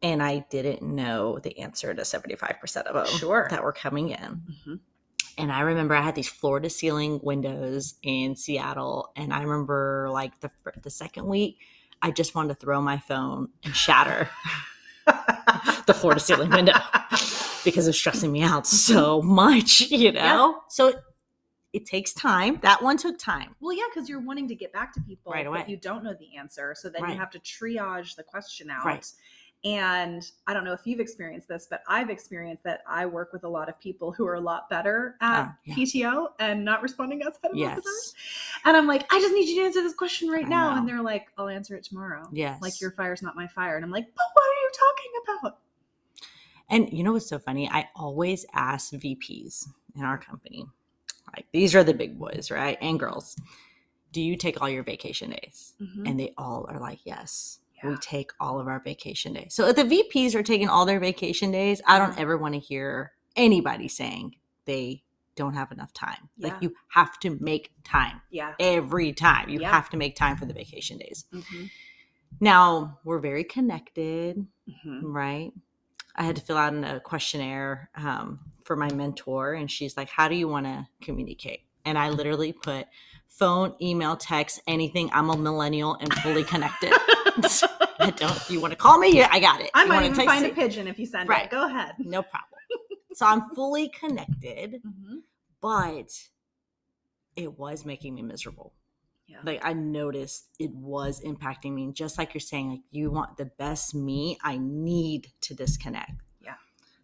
And 0.00 0.22
I 0.22 0.46
didn't 0.50 0.82
know 0.82 1.38
the 1.40 1.58
answer 1.58 1.92
to 1.92 2.04
75% 2.04 2.86
of 2.86 2.94
them 2.94 3.18
Sure. 3.18 3.48
that 3.50 3.62
were 3.64 3.72
coming 3.72 4.10
in. 4.10 4.42
Mhm. 4.66 4.80
And 5.36 5.52
I 5.52 5.60
remember 5.60 5.94
I 5.94 6.00
had 6.02 6.14
these 6.14 6.28
floor 6.28 6.60
to 6.60 6.70
ceiling 6.70 7.20
windows 7.22 7.94
in 8.02 8.34
Seattle. 8.36 9.12
And 9.16 9.32
I 9.32 9.42
remember 9.42 10.08
like 10.10 10.38
the, 10.40 10.50
the 10.82 10.90
second 10.90 11.26
week, 11.26 11.58
I 12.02 12.12
just 12.12 12.34
wanted 12.34 12.48
to 12.54 12.60
throw 12.60 12.80
my 12.80 12.98
phone 12.98 13.48
and 13.64 13.74
shatter 13.74 14.30
the 15.86 15.94
floor 15.94 16.14
to 16.14 16.20
ceiling 16.20 16.50
window 16.50 16.72
because 17.70 17.86
it 17.86 17.90
was 17.90 17.96
stressing 17.98 18.32
me 18.32 18.42
out 18.42 18.66
so 18.88 19.20
mm-hmm. 19.20 19.34
much, 19.34 19.80
you 19.82 20.12
know? 20.12 20.20
Yeah. 20.20 20.52
So 20.68 20.88
it, 20.88 20.96
it 21.72 21.86
takes 21.86 22.12
time. 22.12 22.58
That 22.62 22.82
one 22.82 22.96
took 22.96 23.18
time. 23.18 23.54
Well, 23.60 23.76
yeah, 23.76 23.84
because 23.92 24.08
you're 24.08 24.20
wanting 24.20 24.48
to 24.48 24.54
get 24.54 24.72
back 24.72 24.92
to 24.94 25.00
people, 25.02 25.32
Right 25.32 25.46
away. 25.46 25.58
but 25.60 25.68
you 25.68 25.76
don't 25.76 26.02
know 26.02 26.14
the 26.18 26.36
answer. 26.36 26.74
So 26.76 26.88
then 26.88 27.02
Right. 27.02 27.12
you 27.12 27.18
have 27.18 27.30
to 27.30 27.38
triage 27.40 28.16
the 28.16 28.22
question 28.22 28.70
out. 28.70 28.84
Right. 28.84 29.06
And 29.64 30.22
I 30.46 30.54
don't 30.54 30.62
know 30.64 30.72
if 30.72 30.82
you've 30.84 31.00
experienced 31.00 31.48
this, 31.48 31.66
but 31.68 31.82
I've 31.88 32.10
experienced 32.10 32.62
that 32.62 32.82
I 32.86 33.06
work 33.06 33.32
with 33.32 33.42
a 33.42 33.48
lot 33.48 33.68
of 33.68 33.78
people 33.80 34.12
who 34.12 34.24
are 34.26 34.34
a 34.34 34.40
lot 34.40 34.70
better 34.70 35.16
at 35.20 35.46
Oh, 35.46 35.52
yeah. 35.64 35.74
PTO 35.74 36.28
and 36.38 36.64
not 36.64 36.80
responding 36.80 37.24
outside 37.24 37.50
of 37.50 37.58
office. 37.60 37.84
Yes. 37.84 38.14
And 38.64 38.76
I'm 38.76 38.86
like, 38.86 39.12
I 39.12 39.18
just 39.20 39.34
need 39.34 39.48
you 39.48 39.56
to 39.56 39.66
answer 39.66 39.82
this 39.82 39.94
question 39.94 40.28
right 40.28 40.46
I 40.46 40.48
now. 40.48 40.70
know. 40.70 40.78
And 40.78 40.88
they're 40.88 41.02
like, 41.02 41.26
I'll 41.36 41.48
answer 41.48 41.74
it 41.74 41.82
tomorrow. 41.82 42.28
Yes. 42.32 42.62
Like 42.62 42.80
your 42.80 42.92
fire's 42.92 43.20
not 43.20 43.34
my 43.34 43.48
fire. 43.48 43.74
And 43.74 43.84
I'm 43.84 43.90
like, 43.90 44.06
but 44.14 44.26
what 44.32 44.42
are 44.44 44.60
you 44.62 44.70
talking 44.72 45.12
about? 45.42 45.58
And 46.68 46.92
you 46.92 47.02
know 47.02 47.12
what's 47.12 47.28
so 47.28 47.38
funny? 47.38 47.68
I 47.70 47.88
always 47.96 48.44
ask 48.52 48.92
VPs 48.92 49.66
in 49.96 50.04
our 50.04 50.18
company, 50.18 50.66
like 51.34 51.46
these 51.52 51.74
are 51.74 51.84
the 51.84 51.94
big 51.94 52.18
boys, 52.18 52.50
right? 52.50 52.76
And 52.80 52.98
girls. 52.98 53.36
Do 54.12 54.22
you 54.22 54.36
take 54.36 54.60
all 54.62 54.68
your 54.70 54.82
vacation 54.84 55.30
days? 55.30 55.74
And 56.06 56.18
they 56.18 56.32
all 56.38 56.66
are 56.70 56.80
like, 56.80 57.00
yes, 57.04 57.60
we 57.84 57.94
take 57.96 58.30
all 58.40 58.58
of 58.58 58.66
our 58.66 58.80
vacation 58.82 59.34
days. 59.34 59.54
So 59.54 59.68
if 59.68 59.76
the 59.76 59.84
VPs 59.84 60.34
are 60.34 60.42
taking 60.42 60.68
all 60.68 60.86
their 60.86 60.98
vacation 61.00 61.50
days, 61.50 61.80
I 61.86 61.98
don't 61.98 62.18
ever 62.18 62.36
want 62.38 62.54
to 62.54 62.60
hear 62.60 63.12
anybody 63.36 63.86
saying 63.88 64.36
they 64.64 65.04
don't 65.36 65.54
have 65.54 65.70
enough 65.72 65.92
time. 65.92 66.28
Yeah. 66.38 66.48
Like 66.48 66.62
you 66.62 66.74
have 66.88 67.18
to 67.20 67.36
make 67.40 67.70
time 67.84 68.20
Yeah. 68.30 68.54
every 68.58 69.12
time. 69.12 69.50
You 69.50 69.60
Yeah. 69.60 69.70
have 69.70 69.90
to 69.90 69.96
make 69.96 70.16
time 70.16 70.36
for 70.36 70.46
the 70.46 70.54
vacation 70.54 70.98
days. 70.98 71.26
hmm 71.30 71.66
Now 72.40 72.98
we're 73.04 73.20
very 73.20 73.44
connected 73.44 74.46
hmm 74.82 75.00
right? 75.02 75.52
I 76.18 76.24
had 76.24 76.34
to 76.36 76.42
fill 76.42 76.56
out 76.56 76.74
a 76.74 76.98
questionnaire 77.00 77.90
um, 77.94 78.40
for 78.64 78.74
my 78.74 78.92
mentor, 78.92 79.54
and 79.54 79.70
she's 79.70 79.96
like, 79.96 80.10
"How 80.10 80.26
do 80.28 80.34
you 80.34 80.48
want 80.48 80.66
to 80.66 80.86
communicate?" 81.00 81.60
And 81.84 81.96
I 81.96 82.10
literally 82.10 82.52
put 82.52 82.86
phone, 83.28 83.74
email, 83.80 84.16
text, 84.16 84.60
anything. 84.66 85.10
I'm 85.12 85.30
a 85.30 85.36
millennial 85.36 85.94
and 85.94 86.12
fully 86.14 86.42
connected. 86.42 86.90
I 88.00 88.12
don't. 88.16 88.50
You 88.50 88.60
want 88.60 88.72
to 88.72 88.76
call 88.76 88.98
me, 88.98 89.16
yeah, 89.16 89.28
I 89.30 89.38
got 89.38 89.60
it. 89.60 89.70
I 89.74 89.84
You 89.84 89.88
might 89.90 90.04
even 90.06 90.26
find 90.26 90.44
a 90.44 90.48
pigeon 90.50 90.88
if 90.88 90.98
you 90.98 91.06
send 91.06 91.28
Right. 91.28 91.44
it. 91.44 91.50
Go 91.50 91.66
ahead. 91.66 91.94
No 92.00 92.22
problem. 92.22 92.60
so 93.14 93.24
I'm 93.26 93.50
fully 93.54 93.88
connected, 93.88 94.80
hmm 94.82 95.18
but 95.60 96.12
it 97.36 97.58
was 97.58 97.84
making 97.84 98.14
me 98.14 98.22
miserable. 98.22 98.72
Yeah. 99.28 99.38
Like 99.44 99.60
I 99.62 99.74
noticed 99.74 100.48
it 100.58 100.70
was 100.74 101.20
impacting 101.20 101.74
me. 101.74 101.84
And 101.84 101.94
just 101.94 102.16
like 102.18 102.32
you're 102.34 102.40
saying, 102.40 102.70
like 102.70 102.80
you 102.90 103.10
want 103.10 103.36
the 103.36 103.44
best 103.44 103.94
me, 103.94 104.38
I 104.42 104.58
need 104.58 105.28
to 105.42 105.54
disconnect. 105.54 106.12
Yeah. 106.40 106.54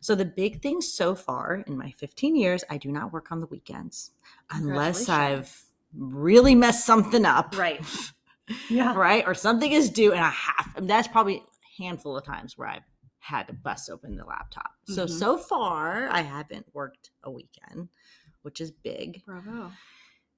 So 0.00 0.14
the 0.14 0.24
big 0.24 0.62
thing 0.62 0.80
so 0.80 1.14
far 1.14 1.62
in 1.66 1.76
my 1.76 1.90
15 1.98 2.34
years, 2.34 2.64
I 2.70 2.78
do 2.78 2.90
not 2.90 3.12
work 3.12 3.30
on 3.30 3.40
the 3.40 3.46
weekends 3.46 4.10
unless 4.50 5.08
I've 5.08 5.64
really 5.96 6.54
messed 6.54 6.86
something 6.86 7.24
up. 7.24 7.56
Right. 7.56 7.80
Yeah. 8.68 8.94
Right. 8.94 9.24
Or 9.26 9.32
something 9.32 9.72
is 9.72 9.88
due 9.88 10.12
and 10.12 10.20
I 10.20 10.28
have 10.28 10.76
and 10.76 10.90
that's 10.90 11.08
probably 11.08 11.36
a 11.38 11.82
handful 11.82 12.14
of 12.14 12.24
times 12.24 12.58
where 12.58 12.68
I've 12.68 12.82
had 13.18 13.46
to 13.46 13.54
bust 13.54 13.88
open 13.88 14.16
the 14.16 14.24
laptop. 14.26 14.70
So 14.86 15.06
Mhm. 15.06 15.18
so 15.18 15.38
far 15.38 16.10
I 16.10 16.20
haven't 16.20 16.66
worked 16.74 17.08
a 17.22 17.30
weekend, 17.30 17.88
which 18.42 18.60
is 18.60 18.70
big 18.70 19.24
Bravo. 19.24 19.72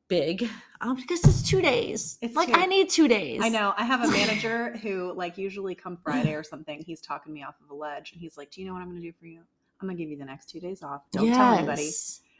Big 0.09 0.49
um, 0.81 0.97
because 0.97 1.25
it's 1.25 1.42
two 1.42 1.61
days. 1.61 2.19
It's 2.21 2.37
like 2.37 2.49
two. 2.49 2.55
I 2.55 2.66
need 2.66 2.88
two 2.90 3.09
days. 3.09 3.40
I 3.42 3.49
know. 3.49 3.75
I 3.77 3.85
have 3.85 4.03
a 4.03 4.11
manager 4.12 4.77
who, 4.79 5.12
like, 5.14 5.38
usually 5.38 5.75
come 5.75 5.97
Friday 5.97 6.35
or 6.35 6.42
something, 6.42 6.83
he's 6.87 7.01
talking 7.01 7.33
me 7.33 7.42
off 7.42 7.55
of 7.62 7.71
a 7.71 7.75
ledge, 7.75 8.12
and 8.12 8.21
he's 8.21 8.37
like, 8.37 8.51
"Do 8.51 8.61
you 8.61 8.66
know 8.66 8.73
what 8.75 8.83
I'm 8.83 8.88
going 8.90 9.01
to 9.01 9.07
do 9.07 9.12
for 9.19 9.27
you? 9.27 9.40
I'm 9.81 9.88
going 9.88 9.97
to 9.97 10.03
give 10.03 10.11
you 10.11 10.16
the 10.16 10.25
next 10.25 10.49
two 10.49 10.61
days 10.61 10.83
off. 10.83 11.03
Don't 11.12 11.29
tell 11.33 11.55
anybody." 11.55 11.90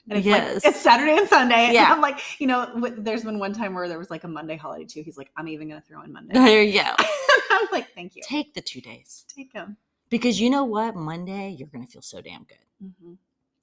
And 0.09 0.19
it's 0.19 0.27
yes. 0.27 0.65
like 0.65 0.73
it's 0.73 0.81
Saturday 0.81 1.17
and 1.17 1.29
Sunday. 1.29 1.73
Yeah. 1.73 1.85
And 1.87 1.95
I'm 1.95 2.01
like, 2.01 2.21
you 2.41 2.47
know, 2.47 2.67
w- 2.75 2.95
there's 2.97 3.25
been 3.25 3.41
one 3.41 3.53
time 3.53 3.75
where 3.75 3.89
there 3.89 3.99
was 3.99 4.09
like 4.09 4.23
a 4.23 4.29
Monday 4.29 4.57
holiday 4.57 4.85
too. 4.85 5.03
He's 5.03 5.17
like, 5.19 5.31
I'm 5.37 5.49
even 5.49 5.69
going 5.69 5.81
to 5.81 5.87
throw 5.89 6.01
in 6.03 6.13
Monday. 6.13 6.33
there 6.35 6.63
you 6.63 6.81
go. 6.81 6.93
I'm 7.51 7.67
like, 7.73 7.89
thank 7.95 8.15
you. 8.15 8.23
Take 8.25 8.55
the 8.55 8.61
two 8.61 8.81
days 8.81 9.25
Take 9.35 9.53
them. 9.53 9.77
because 10.09 10.41
you 10.41 10.49
know 10.49 10.63
what? 10.65 10.95
Monday 10.95 11.57
you're 11.59 11.67
gonna 11.69 11.87
feel 11.87 12.03
so 12.03 12.21
damn 12.21 12.45
good. 12.45 12.59
hmm 13.01 13.15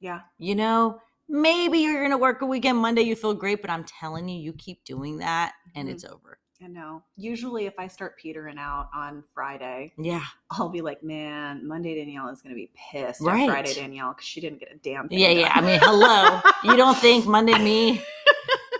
Yeah. 0.01 0.21
You 0.37 0.55
know, 0.55 0.99
maybe 1.27 1.79
you're 1.79 2.01
gonna 2.01 2.17
work 2.17 2.41
a 2.41 2.45
weekend. 2.45 2.77
Monday 2.77 3.01
you 3.03 3.15
feel 3.15 3.33
great, 3.33 3.62
but 3.62 3.69
I'm 3.69 3.83
telling 3.83 4.27
you, 4.29 4.39
you 4.39 4.53
keep 4.53 4.83
doing 4.83 5.17
that 5.17 5.53
and 5.75 5.88
Mhm. 5.88 5.91
it's 5.93 6.05
over. 6.05 6.39
I 6.63 6.67
know. 6.67 7.03
Usually, 7.17 7.65
if 7.65 7.77
I 7.77 7.88
start 7.88 8.17
petering 8.17 8.57
out 8.57 8.89
on 8.93 9.21
Friday, 9.33 9.93
Yeah. 9.97 10.23
I'll 10.51 10.69
be 10.69 10.81
like, 10.81 11.03
man, 11.03 11.67
Monday 11.67 11.95
Danielle 11.95 12.29
is 12.29 12.41
going 12.41 12.51
to 12.51 12.55
be 12.55 12.71
pissed 12.73 13.19
Right. 13.19 13.49
Friday 13.49 13.73
Danielle 13.73 14.13
because 14.13 14.25
she 14.25 14.39
didn't 14.39 14.59
get 14.59 14.71
a 14.71 14.75
damn 14.77 15.09
thing. 15.09 15.19
Yeah, 15.19 15.29
yeah. 15.29 15.51
I 15.53 15.59
mean, 15.59 15.79
hello. 15.81 16.41
you 16.63 16.77
don't 16.77 16.97
think 16.99 17.25
Monday 17.25 17.57
me 17.59 18.01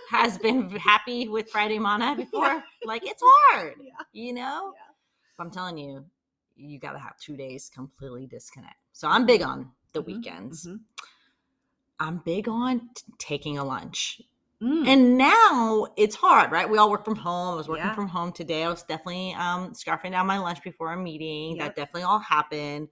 has 0.08 0.38
been 0.38 0.70
happy 0.70 1.28
with 1.28 1.50
Friday 1.50 1.78
Mana 1.78 2.14
before? 2.16 2.64
Like 2.84 3.04
it's 3.04 3.22
hard. 3.24 3.74
Yeah. 3.82 3.92
You 4.12 4.32
know? 4.32 4.72
Yeah. 4.74 4.94
I'm 5.38 5.50
telling 5.50 5.76
you, 5.76 6.06
you 6.56 6.78
got 6.78 6.92
to 6.92 6.98
have 6.98 7.18
two 7.18 7.36
days 7.36 7.68
completely 7.74 8.26
disconnect. 8.26 8.76
So 8.92 9.08
I'm 9.08 9.26
big 9.26 9.42
on 9.42 9.70
the 9.92 10.02
Mhm, 10.02 10.06
weekends. 10.06 10.66
mhm. 10.66 10.80
I'm 12.00 12.18
big 12.24 12.48
on 12.48 12.80
t- 12.94 13.02
taking 13.18 13.58
a 13.58 13.64
lunch. 13.64 14.20
Mm. 14.62 14.86
And 14.86 15.18
now 15.18 15.86
it's 15.96 16.14
hard, 16.14 16.50
right? 16.50 16.68
We 16.68 16.78
all 16.78 16.90
work 16.90 17.04
from 17.04 17.16
home. 17.16 17.54
I 17.54 17.56
was 17.56 17.68
working 17.68 17.84
Yeah. 17.86 17.94
from 17.94 18.08
home 18.08 18.32
today. 18.32 18.64
I 18.64 18.68
was 18.70 18.82
definitely 18.82 19.34
um, 19.34 19.72
scarfing 19.72 20.12
down 20.12 20.26
my 20.26 20.38
lunch 20.38 20.62
before 20.62 20.92
a 20.92 20.96
meeting. 20.96 21.56
Yep. 21.56 21.64
That 21.64 21.76
definitely 21.76 22.02
all 22.04 22.18
happened. 22.20 22.88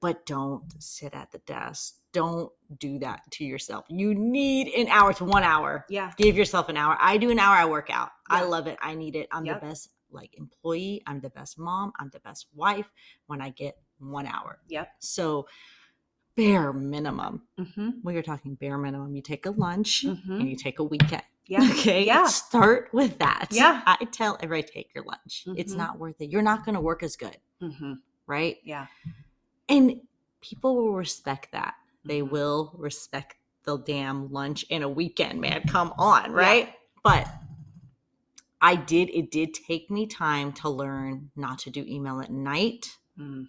But 0.00 0.26
don't 0.26 0.64
sit 0.82 1.14
at 1.14 1.30
the 1.30 1.38
desk. 1.38 1.94
Don't 2.12 2.50
do 2.78 2.98
that 2.98 3.20
to 3.32 3.44
yourself. 3.44 3.84
You 3.88 4.14
need 4.14 4.68
an 4.74 4.88
hour 4.88 5.12
to 5.14 5.24
one 5.24 5.44
hour. 5.44 5.86
yeah. 5.88 6.10
Give 6.16 6.36
yourself 6.36 6.68
an 6.68 6.76
hour. 6.76 6.96
I 7.00 7.16
do 7.18 7.30
an 7.30 7.38
hour. 7.38 7.54
I 7.54 7.66
work 7.66 7.88
out. 7.90 8.10
I 8.28 8.42
love 8.42 8.66
it. 8.66 8.78
I 8.82 8.94
need 8.94 9.14
it. 9.14 9.28
I'm 9.30 9.44
Yep. 9.46 9.60
the 9.60 9.66
best 9.66 9.90
like 10.10 10.34
employee. 10.36 11.02
I'm 11.06 11.20
the 11.20 11.30
best 11.30 11.58
mom. 11.58 11.92
I'm 12.00 12.10
the 12.12 12.20
best 12.20 12.46
wife 12.54 12.90
when 13.26 13.40
I 13.40 13.50
get 13.50 13.78
one 13.98 14.26
hour. 14.26 14.58
Yep. 14.68 14.88
So 14.98 15.46
bare 16.36 16.72
minimum. 16.72 17.42
hmm 17.58 17.90
We 18.02 18.16
are 18.16 18.22
talking 18.22 18.54
bare 18.54 18.78
minimum. 18.78 19.14
You 19.14 19.22
take 19.22 19.46
a 19.46 19.50
lunch 19.50 20.04
Mhm. 20.04 20.40
and 20.40 20.48
you 20.48 20.56
take 20.56 20.78
a 20.78 20.84
weekend. 20.84 21.22
Yeah. 21.46 21.58
Okay. 21.70 22.04
Yeah. 22.06 22.26
Start 22.26 22.88
with 22.92 23.18
that. 23.18 23.48
Yeah. 23.50 23.82
I 23.86 24.04
tell 24.10 24.38
everybody 24.40 24.62
take 24.72 24.94
your 24.94 25.04
lunch. 25.04 25.44
It's 25.56 25.74
Mhm. 25.74 25.78
not 25.78 25.98
worth 25.98 26.20
it. 26.20 26.30
You're 26.30 26.42
not 26.42 26.64
going 26.64 26.74
to 26.74 26.80
work 26.80 27.02
as 27.02 27.16
good. 27.16 27.36
hmm 27.60 27.94
Right. 28.26 28.58
Yeah. 28.64 28.86
And 29.68 30.00
people 30.40 30.76
will 30.76 30.94
respect 30.94 31.52
that. 31.52 31.74
They 32.04 32.20
Mhm. 32.22 32.30
will 32.30 32.72
respect 32.78 33.36
the 33.64 33.78
damn 33.78 34.32
lunch 34.32 34.64
in 34.70 34.82
a 34.82 34.88
weekend, 34.88 35.40
man. 35.40 35.62
Come 35.68 35.92
on. 35.98 36.32
Right. 36.32 36.74
But 37.02 37.28
I 38.60 38.76
did, 38.76 39.10
it 39.10 39.30
did 39.32 39.54
take 39.54 39.90
me 39.90 40.06
time 40.06 40.52
to 40.54 40.68
learn 40.68 41.30
not 41.36 41.58
to 41.60 41.70
do 41.70 41.84
email 41.86 42.20
at 42.20 42.30
night. 42.30 42.96
Mm. 43.18 43.48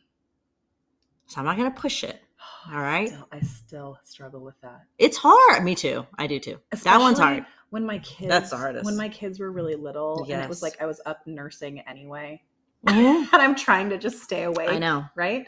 So 1.27 1.39
I'm 1.39 1.45
not 1.45 1.55
going 1.57 1.71
to 1.71 1.79
push 1.79 2.03
it. 2.03 2.22
All 2.71 2.79
right. 2.81 3.09
Still, 3.09 3.27
I 3.31 3.39
still 3.41 3.99
struggle 4.03 4.41
with 4.41 4.59
that. 4.61 4.81
It's 4.97 5.17
hard. 5.17 5.63
Me 5.63 5.75
too. 5.75 6.05
I 6.17 6.27
do 6.27 6.39
too. 6.39 6.59
that 6.83 6.99
one's 6.99 7.19
hard. 7.19 7.45
When 7.69 7.85
my 7.85 7.99
kids, 7.99 8.29
That's 8.29 8.49
the 8.51 8.57
hardest. 8.57 8.85
When 8.85 8.95
my 8.95 9.09
kids 9.09 9.39
were 9.39 9.51
really 9.51 9.75
little, 9.75 10.23
and 10.29 10.43
it 10.43 10.49
was 10.49 10.61
like 10.61 10.81
I 10.81 10.85
was 10.85 11.01
up 11.05 11.25
nursing 11.25 11.79
anyway, 11.81 12.41
Mhm. 12.85 13.27
and 13.33 13.41
I'm 13.41 13.55
trying 13.55 13.89
to 13.89 13.97
just 13.97 14.21
stay 14.23 14.43
awake. 14.43 14.69
I 14.69 14.77
know. 14.79 15.05
right? 15.15 15.47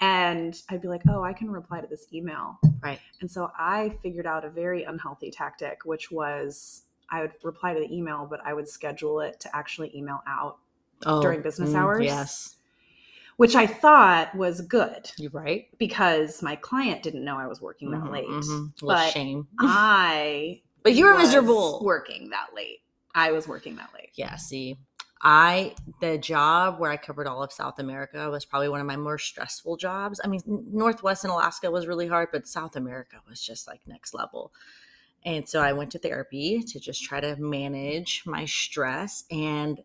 And 0.00 0.60
I'd 0.70 0.82
be 0.82 0.88
like, 0.88 1.02
oh, 1.08 1.22
I 1.22 1.32
can 1.32 1.50
reply 1.50 1.80
to 1.80 1.86
this 1.86 2.06
email. 2.12 2.58
Right. 2.82 3.00
And 3.20 3.30
so 3.30 3.50
I 3.58 3.96
figured 4.02 4.26
out 4.26 4.44
a 4.44 4.50
very 4.50 4.84
unhealthy 4.84 5.30
tactic, 5.30 5.80
which 5.84 6.10
was 6.10 6.82
I 7.10 7.20
would 7.22 7.32
reply 7.42 7.72
to 7.74 7.80
the 7.80 7.94
email, 7.94 8.26
but 8.28 8.40
I 8.44 8.52
would 8.52 8.68
schedule 8.68 9.20
it 9.20 9.38
to 9.40 9.56
actually 9.56 9.96
email 9.96 10.22
out, 10.26 10.58
Oh, 11.04 11.20
During 11.20 11.42
business 11.42 11.70
mm, 11.70 11.76
hours? 11.76 12.04
Yes, 12.04 12.56
which 13.36 13.54
I 13.54 13.66
thought 13.66 14.34
was 14.34 14.60
good 14.62 15.10
you're 15.18 15.30
right. 15.30 15.66
because 15.78 16.42
my 16.42 16.56
client 16.56 17.02
didn't 17.02 17.24
know 17.24 17.36
I 17.36 17.46
was 17.46 17.60
working 17.60 17.90
that 17.90 18.02
Mhm, 18.02 18.10
late. 18.10 18.26
mhm. 18.28 18.72
What 18.82 18.96
But 18.96 19.12
shame. 19.12 19.46
I 19.58 20.62
But 20.82 20.94
you 20.94 21.06
were 21.06 21.18
miserable. 21.18 21.80
working 21.82 22.30
that 22.30 22.48
late. 22.54 22.80
I 23.14 23.32
was 23.32 23.48
working 23.48 23.76
that 23.76 23.90
late. 23.94 24.10
Yeah, 24.14 24.36
see, 24.36 24.76
I 25.22 25.74
the 26.00 26.18
job 26.18 26.78
where 26.78 26.90
I 26.90 26.96
covered 26.96 27.26
all 27.26 27.42
of 27.42 27.52
South 27.52 27.78
America 27.78 28.28
was 28.30 28.44
probably 28.44 28.68
one 28.68 28.80
of 28.80 28.86
my 28.86 28.96
more 28.96 29.18
stressful 29.18 29.76
jobs. 29.78 30.20
I 30.22 30.28
mean, 30.28 30.40
Northwest 30.46 31.24
and 31.24 31.32
Alaska 31.32 31.70
was 31.70 31.86
really 31.86 32.06
hard, 32.06 32.28
but 32.32 32.46
South 32.46 32.76
America 32.76 33.16
was 33.28 33.40
just 33.40 33.66
like 33.66 33.80
next 33.86 34.14
level. 34.14 34.52
And 35.24 35.48
so 35.48 35.60
I 35.60 35.72
went 35.72 35.90
to 35.92 35.98
therapy 35.98 36.62
to 36.62 36.78
just 36.78 37.02
try 37.02 37.20
to 37.20 37.36
manage 37.36 38.22
my 38.26 38.44
stress. 38.44 39.24
And 39.30 39.80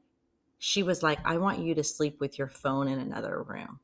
she 0.64 0.84
was 0.84 1.02
like, 1.02 1.18
I 1.26 1.40
want 1.40 1.58
you 1.58 1.74
to 1.74 1.84
sleep 1.84 2.20
with 2.20 2.38
your 2.38 2.48
phone 2.48 2.88
in 2.88 3.00
another 3.00 3.42
room. 3.42 3.80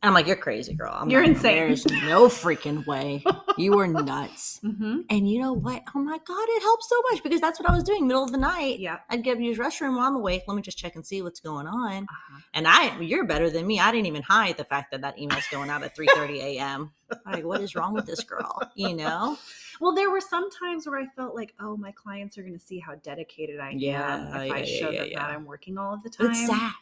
And 0.00 0.08
I'm 0.08 0.14
like, 0.14 0.28
You're 0.28 0.36
crazy, 0.36 0.72
girl. 0.72 0.92
I'm 0.94 1.10
You're 1.10 1.22
like, 1.22 1.32
insane. 1.32 1.56
There's 1.56 1.84
no 1.84 2.28
freaking 2.28 2.86
way. 2.86 3.24
You 3.58 3.78
are 3.78 3.88
nuts. 3.88 4.60
Mm-hmm. 4.72 5.00
And 5.10 5.28
you 5.28 5.40
know 5.40 5.52
what? 5.52 5.82
Oh 5.94 5.98
my 5.98 6.18
God, 6.24 6.46
it 6.48 6.62
helps 6.62 6.88
so 6.88 7.02
much 7.10 7.22
because 7.24 7.40
that's 7.40 7.58
what 7.58 7.68
I 7.68 7.74
was 7.74 7.82
doing 7.82 8.06
middle 8.06 8.22
of 8.22 8.30
the 8.30 8.38
night. 8.38 8.78
Yeah. 8.78 8.98
I'd 9.10 9.24
get 9.24 9.40
use 9.40 9.58
restroom 9.58 9.96
while 9.96 10.06
I'm 10.06 10.14
awake. 10.14 10.44
Let 10.46 10.54
me 10.54 10.62
just 10.62 10.78
check 10.78 10.94
and 10.94 11.04
see 11.04 11.20
what's 11.20 11.40
going 11.40 11.66
on. 11.66 12.04
Uh-huh. 12.04 12.40
And 12.54 12.68
I, 12.68 12.98
you're 13.00 13.26
better 13.26 13.50
than 13.50 13.66
me. 13.66 13.80
I 13.80 13.90
didn't 13.90 14.06
even 14.06 14.22
hide 14.22 14.56
the 14.56 14.64
fact 14.64 14.92
that 14.92 15.00
that 15.00 15.18
email's 15.18 15.46
going 15.50 15.68
out 15.68 15.82
at 15.82 15.96
3:30 15.96 16.38
a.m. 16.42 16.92
Like, 17.26 17.44
what 17.44 17.60
is 17.60 17.74
wrong 17.74 17.92
with 17.92 18.06
this 18.06 18.22
girl? 18.24 18.58
You 18.74 18.94
know? 18.94 19.36
Well, 19.80 19.94
there 19.94 20.10
were 20.10 20.20
some 20.20 20.50
times 20.50 20.86
where 20.86 20.98
I 20.98 21.06
felt 21.16 21.34
like, 21.34 21.54
oh, 21.60 21.76
my 21.76 21.92
clients 21.92 22.36
are 22.38 22.42
going 22.42 22.54
to 22.54 22.64
see 22.64 22.78
how 22.78 22.94
dedicated 22.96 23.60
I 23.60 23.72
Yeah, 23.72 24.16
am 24.16 24.34
if 24.34 24.46
yeah, 24.46 24.52
I 24.52 24.64
show 24.64 24.92
yeah, 24.92 25.02
them 25.04 25.12
that 25.14 25.30
I'm 25.30 25.44
working 25.44 25.78
all 25.78 25.94
of 25.94 26.02
the 26.02 26.10
time. 26.10 26.30
it's 26.30 26.46
sad. 26.46 26.72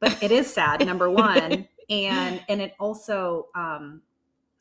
But 0.00 0.22
it 0.22 0.32
is 0.32 0.52
sad, 0.52 0.84
number 0.84 1.10
one, 1.10 1.68
and 1.90 2.42
and 2.48 2.60
it 2.62 2.74
also, 2.80 3.48
um, 3.54 4.00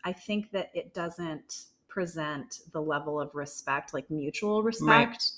I 0.04 0.12
think 0.14 0.52
that 0.52 0.70
it 0.74 0.94
doesn't 0.94 1.66
present 1.88 2.60
the 2.72 2.82
level 2.82 3.20
of 3.20 3.34
respect, 3.36 3.94
like 3.94 4.10
mutual 4.12 4.64
respect. 4.64 5.32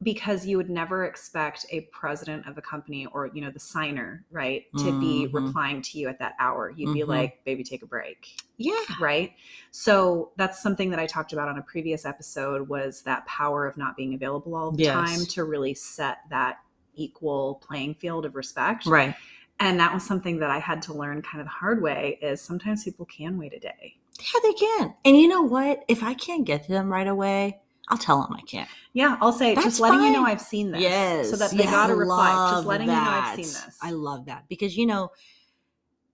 Because 0.00 0.46
you 0.46 0.56
would 0.58 0.70
never 0.70 1.04
expect 1.06 1.66
a 1.72 1.80
president 1.92 2.46
of 2.46 2.56
a 2.56 2.62
company 2.62 3.06
or 3.06 3.26
you 3.34 3.40
know 3.40 3.50
the 3.50 3.58
signer, 3.58 4.24
right, 4.30 4.66
to 4.78 4.98
be 5.00 5.26
Mhm. 5.26 5.32
replying 5.34 5.82
to 5.82 5.98
you 5.98 6.06
at 6.08 6.20
that 6.20 6.34
hour. 6.38 6.70
You'd 6.70 6.94
be 6.94 7.00
Mhm. 7.00 7.08
like, 7.08 7.44
"Baby, 7.44 7.64
take 7.64 7.82
a 7.82 7.86
break." 7.86 8.36
Yeah. 8.60 8.74
right 9.00 9.34
so 9.70 10.32
that's 10.36 10.60
something 10.60 10.90
that 10.90 10.98
i 10.98 11.06
talked 11.06 11.32
about 11.32 11.46
on 11.48 11.58
a 11.58 11.62
previous 11.62 12.04
episode 12.04 12.68
was 12.68 13.02
that 13.02 13.24
power 13.26 13.66
of 13.68 13.76
not 13.76 13.96
being 13.96 14.14
available 14.14 14.56
all 14.56 14.72
the 14.72 14.82
Yes. 14.82 14.92
time 14.92 15.26
to 15.26 15.44
really 15.44 15.74
set 15.74 16.18
that 16.30 16.58
equal 16.96 17.62
playing 17.64 17.94
field 17.94 18.26
of 18.26 18.34
respect 18.34 18.84
Right. 18.84 19.14
and 19.60 19.78
that 19.78 19.94
was 19.94 20.02
something 20.02 20.40
that 20.40 20.50
i 20.50 20.58
had 20.58 20.82
to 20.82 20.92
learn 20.92 21.22
kind 21.22 21.40
of 21.40 21.46
the 21.46 21.52
hard 21.52 21.80
way 21.80 22.18
is 22.20 22.40
sometimes 22.40 22.82
people 22.82 23.06
can 23.06 23.38
wait 23.38 23.52
a 23.52 23.60
day 23.60 23.96
Yeah, 24.18 24.40
they 24.42 24.54
can. 24.54 24.94
And 25.04 25.16
you 25.16 25.28
know 25.28 25.42
what? 25.42 25.84
If 25.86 26.02
I 26.02 26.14
can't 26.14 26.44
get 26.44 26.64
to 26.64 26.72
them 26.72 26.92
right 26.92 27.06
away, 27.06 27.60
I'll 27.88 27.98
tell 27.98 28.22
them 28.22 28.34
I 28.36 28.42
can't. 28.42 28.68
yeah 28.92 29.16
i'll 29.20 29.32
say 29.32 29.54
That's 29.54 29.66
just 29.66 29.80
letting 29.80 30.00
you 30.02 30.12
know 30.12 30.24
i've 30.24 30.40
seen 30.40 30.70
this 30.70 30.82
Yes. 30.82 31.30
so 31.30 31.36
that 31.36 31.50
they 31.50 31.64
Yeah, 31.64 31.70
got 31.70 31.90
a 31.90 31.94
reply 31.94 32.48
just 32.50 32.66
letting 32.66 32.88
you 32.88 32.94
know 32.94 33.00
i've 33.10 33.34
seen 33.36 33.46
this 33.46 33.78
I 33.82 33.90
love 33.92 34.26
that 34.26 34.44
because 34.48 34.76
you 34.76 34.86
know 34.86 35.10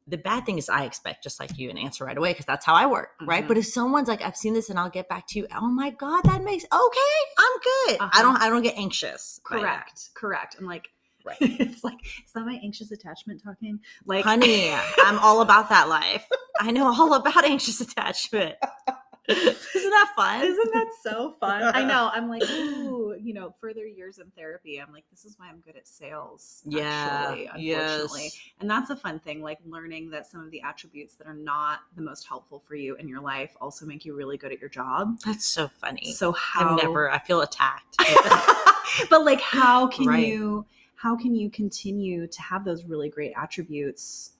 the 0.06 0.18
bad 0.18 0.44
thing 0.44 0.58
is 0.58 0.68
I 0.68 0.84
expect 0.84 1.22
just 1.22 1.40
like 1.40 1.56
you 1.56 1.70
an 1.70 1.78
answer 1.78 2.04
right 2.04 2.16
away 2.18 2.32
because 2.32 2.44
that's 2.44 2.66
how 2.66 2.74
I 2.74 2.84
work, 2.84 3.12
right? 3.26 3.42
Mhm. 3.42 3.48
But 3.48 3.56
if 3.56 3.64
someone's 3.64 4.06
like, 4.06 4.20
I've 4.20 4.36
seen 4.36 4.52
this 4.52 4.68
and 4.68 4.78
I'll 4.78 4.90
get 4.90 5.08
back 5.08 5.26
to 5.28 5.38
you, 5.38 5.46
oh 5.56 5.66
my 5.68 5.88
god, 5.88 6.20
that 6.24 6.44
makes 6.44 6.64
okay, 6.64 7.16
I'm 7.38 7.58
good. 7.62 8.00
Uh-huh. 8.02 8.10
I 8.12 8.20
don't 8.22 8.36
I 8.42 8.50
don't 8.50 8.60
get 8.62 8.76
anxious. 8.76 9.40
that. 9.50 9.58
correct 9.60 10.10
correct 10.14 10.56
i'm 10.58 10.66
like 10.66 10.88
Right. 11.24 11.38
it's 11.40 11.82
like 11.82 11.96
is 12.04 12.32
that 12.34 12.44
my 12.44 12.60
anxious 12.62 12.90
attachment 12.90 13.42
talking 13.42 13.80
like 14.04 14.24
Honey, 14.26 14.70
I'm 14.98 15.18
all 15.20 15.40
about 15.40 15.70
that 15.70 15.88
life. 15.88 16.26
I 16.60 16.70
know 16.70 16.86
all 16.88 17.14
about 17.14 17.42
anxious 17.46 17.80
attachment. 17.80 18.56
Isn't 19.28 19.90
that 19.90 20.12
fun? 20.14 20.42
Isn't 20.42 20.72
that 20.74 20.88
so 21.02 21.34
fun? 21.40 21.62
I 21.62 21.82
know. 21.86 22.10
I'm 22.12 22.28
like, 22.28 22.42
ooh, 22.42 23.16
you 23.18 23.32
know, 23.32 23.54
further 23.58 23.86
years 23.86 24.18
in 24.18 24.30
therapy, 24.36 24.78
I'm 24.78 24.92
like, 24.92 25.04
this 25.10 25.24
is 25.24 25.38
why 25.38 25.48
I'm 25.48 25.60
good 25.60 25.76
at 25.76 25.88
sales. 25.88 26.62
Yeah. 26.66 26.82
Actually, 26.82 27.46
unfortunately. 27.46 28.22
Yes. 28.22 28.38
And 28.60 28.68
that's 28.70 28.90
a 28.90 28.96
fun 28.96 29.18
thing, 29.20 29.40
like 29.40 29.60
learning 29.64 30.10
that 30.10 30.26
some 30.26 30.42
of 30.42 30.50
the 30.50 30.60
attributes 30.60 31.14
that 31.16 31.26
are 31.26 31.34
not 31.34 31.80
the 31.96 32.02
most 32.02 32.28
helpful 32.28 32.62
for 32.66 32.74
you 32.74 32.96
in 32.96 33.08
your 33.08 33.20
life 33.22 33.56
also 33.62 33.86
make 33.86 34.04
you 34.04 34.14
really 34.14 34.36
good 34.36 34.52
at 34.52 34.60
your 34.60 34.68
job. 34.68 35.18
That's 35.24 35.46
so 35.46 35.68
funny. 35.68 36.12
So 36.12 36.32
how 36.32 36.70
I'm 36.70 36.76
never 36.76 37.10
I 37.10 37.18
feel 37.18 37.40
attacked. 37.40 37.96
but 39.10 39.24
like 39.24 39.40
how 39.40 39.86
can 39.86 40.06
Right. 40.06 40.26
you 40.26 40.66
how 40.96 41.16
can 41.16 41.34
you 41.34 41.48
continue 41.50 42.26
to 42.26 42.42
have 42.42 42.64
those 42.64 42.84
really 42.84 43.08
great 43.08 43.32
attributes 43.36 44.32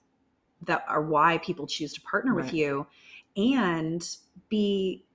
that 0.61 0.85
are 0.87 1.01
why 1.01 1.37
people 1.39 1.67
choose 1.67 1.93
to 1.93 2.01
partner 2.01 2.33
with 2.33 2.53
you 2.53 2.87
and 3.35 4.07
be 4.49 5.05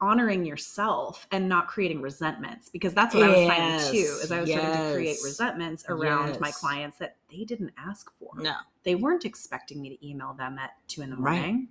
honoring 0.00 0.44
yourself 0.44 1.26
and 1.30 1.48
not 1.48 1.66
creating 1.66 2.02
resentments 2.02 2.68
because 2.68 2.92
that's 2.92 3.14
what 3.14 3.22
I 3.22 3.28
was 3.28 3.38
finding 3.46 3.90
too 3.90 3.96
Yes, 3.96 4.24
is 4.24 4.32
I 4.32 4.40
was 4.40 4.50
starting 4.50 4.72
to 4.72 4.92
create 4.92 5.18
resentments 5.22 5.84
around 5.88 6.38
my 6.40 6.50
clients 6.50 6.98
that 6.98 7.16
they 7.30 7.44
didn't 7.44 7.72
ask 7.78 8.10
for. 8.18 8.32
no. 8.36 8.54
They 8.82 8.96
weren't 8.96 9.24
expecting 9.24 9.80
me 9.80 9.88
to 9.96 10.06
email 10.06 10.34
them 10.34 10.58
at 10.58 10.72
two 10.88 11.00
in 11.02 11.10
the 11.10 11.16
Right. 11.16 11.38
morning. 11.38 11.68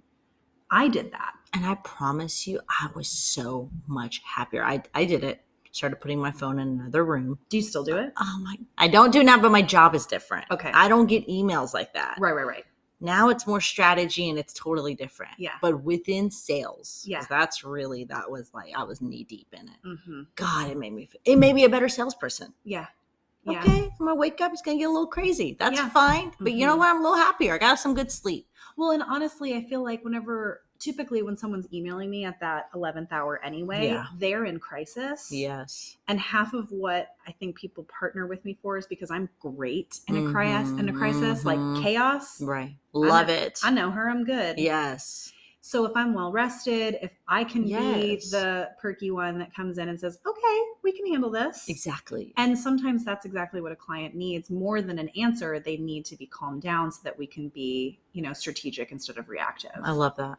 I 0.71 0.87
did 0.87 1.11
that. 1.11 1.33
And 1.53 1.65
I 1.65 1.75
promise 1.75 2.47
you, 2.47 2.59
I 2.67 2.89
was 2.95 3.07
so 3.07 3.69
much 3.85 4.21
happier. 4.25 4.63
I 4.63 4.81
I 4.95 5.05
did 5.05 5.23
it. 5.23 5.45
Started 5.71 5.97
putting 5.97 6.19
my 6.19 6.31
phone 6.31 6.57
in 6.59 6.67
another 6.79 7.03
room. 7.03 7.37
Do 7.49 7.57
you 7.57 7.63
still 7.63 7.83
do 7.83 7.97
it? 7.97 8.13
Oh 8.17 8.39
my! 8.43 8.55
I 8.77 8.87
don't 8.87 9.11
do 9.11 9.23
now, 9.23 9.39
but 9.39 9.51
my 9.51 9.61
job 9.61 9.93
is 9.95 10.05
different. 10.07 10.45
Okay. 10.51 10.71
I 10.71 10.87
don't 10.87 11.07
get 11.07 11.27
emails 11.27 11.73
like 11.73 11.93
that. 11.93 12.15
Right, 12.19 12.33
right, 12.33 12.45
right. 12.47 12.63
Now 13.03 13.27
it's 13.27 13.45
more 13.45 13.59
strategy 13.59 14.29
and 14.29 14.39
it's 14.39 14.53
totally 14.53 14.95
different. 14.95 15.33
Yeah. 15.37 15.51
But 15.61 15.83
within 15.83 16.31
sales, 16.31 17.03
Yeah. 17.05 17.25
that's 17.29 17.63
really 17.63 18.05
that 18.05 18.31
was 18.31 18.49
like 18.53 18.73
I 18.75 18.83
was 18.83 19.01
knee 19.01 19.25
deep 19.25 19.47
in 19.51 19.67
it. 19.67 19.97
hmm 20.05 20.21
God, 20.35 20.71
it 20.71 20.77
made 20.77 20.93
me. 20.93 21.09
It 21.25 21.35
made 21.35 21.53
me 21.53 21.65
a 21.65 21.69
better 21.69 21.89
salesperson. 21.89 22.53
Yeah. 22.63 22.87
Yeah. 23.43 23.59
Okay, 23.59 23.89
I'm 23.99 24.05
gonna 24.05 24.15
wake 24.15 24.39
up. 24.39 24.53
It's 24.53 24.61
gonna 24.61 24.77
get 24.77 24.85
a 24.85 24.89
little 24.89 25.05
crazy. 25.05 25.57
That's 25.59 25.75
Yeah. 25.75 25.89
fine. 25.89 26.31
But 26.39 26.53
you 26.53 26.65
know 26.65 26.75
Mhm. 26.75 26.79
what? 26.79 26.87
I'm 26.91 26.99
a 26.99 27.01
little 27.01 27.17
happier. 27.17 27.55
I 27.55 27.57
got 27.57 27.75
some 27.77 27.93
good 27.93 28.09
sleep. 28.09 28.47
Well, 28.77 28.91
and 28.91 29.03
honestly, 29.03 29.53
I 29.53 29.65
feel 29.67 29.83
like 29.83 30.03
whenever 30.05 30.62
typically 30.83 31.21
when 31.21 31.37
someone's 31.37 31.67
emailing 31.71 32.09
me 32.09 32.25
at 32.25 32.39
that 32.41 32.69
11th 32.73 33.11
hour 33.11 33.39
anyway, 33.43 33.85
Yeah. 33.87 34.07
they're 34.17 34.43
in 34.43 34.59
crisis. 34.59 35.31
Yes. 35.31 35.95
And 36.09 36.19
half 36.19 36.53
of 36.53 36.71
what 36.71 37.15
I 37.25 37.31
think 37.31 37.55
people 37.55 37.85
partner 37.85 38.27
with 38.27 38.43
me 38.43 38.57
for 38.61 38.77
is 38.77 38.85
because 38.85 39.09
I'm 39.09 39.29
great 39.39 40.01
in 40.07 40.27
a 40.27 40.31
crisis 40.31 40.77
in 40.77 40.89
a 40.89 40.93
crisis, 40.93 41.43
Mhm. 41.43 41.45
like 41.45 41.83
chaos. 41.83 42.41
Right. 42.41 42.75
Love 42.91 43.27
know- 43.27 43.33
it. 43.33 43.59
I 43.63 43.69
know 43.71 43.91
her, 43.91 44.09
I'm 44.09 44.25
good. 44.25 44.59
Yes. 44.59 45.31
So 45.61 45.85
if 45.85 45.95
I'm 45.95 46.13
well 46.13 46.29
rested, 46.33 46.97
if 47.01 47.11
I 47.29 47.45
can 47.45 47.65
Yes. 47.65 48.29
be 48.29 48.37
the 48.37 48.71
perky 48.81 49.11
one 49.11 49.39
that 49.39 49.55
comes 49.55 49.77
in 49.77 49.87
and 49.87 49.97
says, 49.97 50.19
"Okay, 50.25 50.61
we 50.81 50.91
can 50.91 51.07
handle 51.07 51.29
this." 51.29 51.69
Exactly. 51.69 52.33
And 52.35 52.59
sometimes 52.59 53.05
that's 53.05 53.25
exactly 53.25 53.61
what 53.61 53.71
a 53.71 53.75
client 53.77 54.13
needs 54.13 54.49
more 54.49 54.81
than 54.81 54.99
an 54.99 55.07
answer. 55.15 55.61
They 55.61 55.77
need 55.77 56.03
to 56.07 56.17
be 56.17 56.25
calmed 56.25 56.63
down 56.63 56.91
so 56.91 56.99
that 57.05 57.17
we 57.17 57.25
can 57.27 57.47
be, 57.47 57.97
you 58.11 58.21
know, 58.21 58.33
strategic 58.33 58.91
instead 58.91 59.17
of 59.17 59.29
reactive. 59.29 59.71
I 59.81 59.91
love 59.91 60.17
that. 60.17 60.37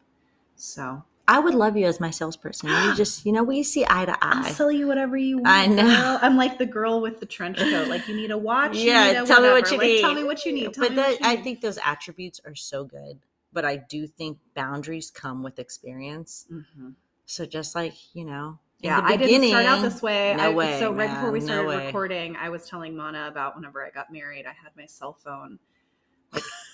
So 0.55 1.03
I 1.27 1.39
would 1.39 1.55
love 1.55 1.75
you 1.75 1.85
as 1.85 1.99
my 1.99 2.11
salesperson. 2.11 2.69
We 2.69 2.93
just, 2.95 3.25
you 3.25 3.31
know, 3.31 3.43
we 3.43 3.63
see 3.63 3.85
eye 3.89 4.05
to 4.05 4.17
I'll 4.21 4.45
eye. 4.45 4.51
sell 4.51 4.71
you 4.71 4.87
whatever 4.87 5.17
you 5.17 5.37
want. 5.37 5.47
I 5.49 5.65
know. 5.67 6.19
I'm 6.21 6.37
like 6.37 6.57
the 6.57 6.65
girl 6.65 7.01
with 7.01 7.19
the 7.19 7.25
trench 7.25 7.57
coat. 7.57 7.87
Like 7.87 8.07
you 8.07 8.15
need 8.15 8.31
a 8.31 8.37
watch. 8.37 8.77
you 8.77 8.91
Yeah, 8.91 9.11
need 9.11 9.17
a 9.17 9.25
tell 9.25 9.41
me 9.41 9.49
what 9.49 9.71
you 9.71 9.77
Like, 9.77 9.87
need. 9.87 10.01
Tell 10.01 10.13
me 10.13 10.23
what 10.23 10.45
you 10.45 10.53
need. 10.53 10.73
Tell 10.73 10.87
but 10.87 10.95
that, 10.95 11.19
you 11.19 11.25
I 11.25 11.35
need. 11.35 11.43
think 11.43 11.61
those 11.61 11.79
attributes 11.83 12.39
are 12.45 12.55
so 12.55 12.83
good. 12.83 13.19
But 13.51 13.65
I 13.65 13.77
do 13.77 14.05
think 14.05 14.37
boundaries 14.53 15.09
come 15.09 15.41
with 15.41 15.59
experience. 15.59 16.45
Mhm. 16.51 16.93
So 17.25 17.45
just 17.45 17.73
like, 17.73 17.93
you 18.13 18.25
know, 18.25 18.59
in 18.83 18.89
Yeah, 18.89 19.01
the 19.01 19.07
I 19.07 19.17
didn't 19.17 19.47
start 19.49 19.65
out 19.65 19.81
this 19.81 20.01
way. 20.01 20.35
no 20.37 20.43
I, 20.51 20.53
way, 20.53 20.79
so 20.79 20.93
right 20.93 21.09
before 21.09 21.31
we 21.31 21.39
man, 21.39 21.47
no 21.47 21.63
started 21.63 21.85
recording, 21.85 22.35
I 22.35 22.49
was 22.49 22.67
telling 22.67 22.95
Mana 22.95 23.27
about 23.27 23.55
whenever 23.55 23.83
I 23.83 23.89
got 23.89 24.11
married, 24.11 24.45
I 24.45 24.51
had 24.51 24.75
my 24.77 24.85
cell 24.85 25.13
phone 25.13 25.57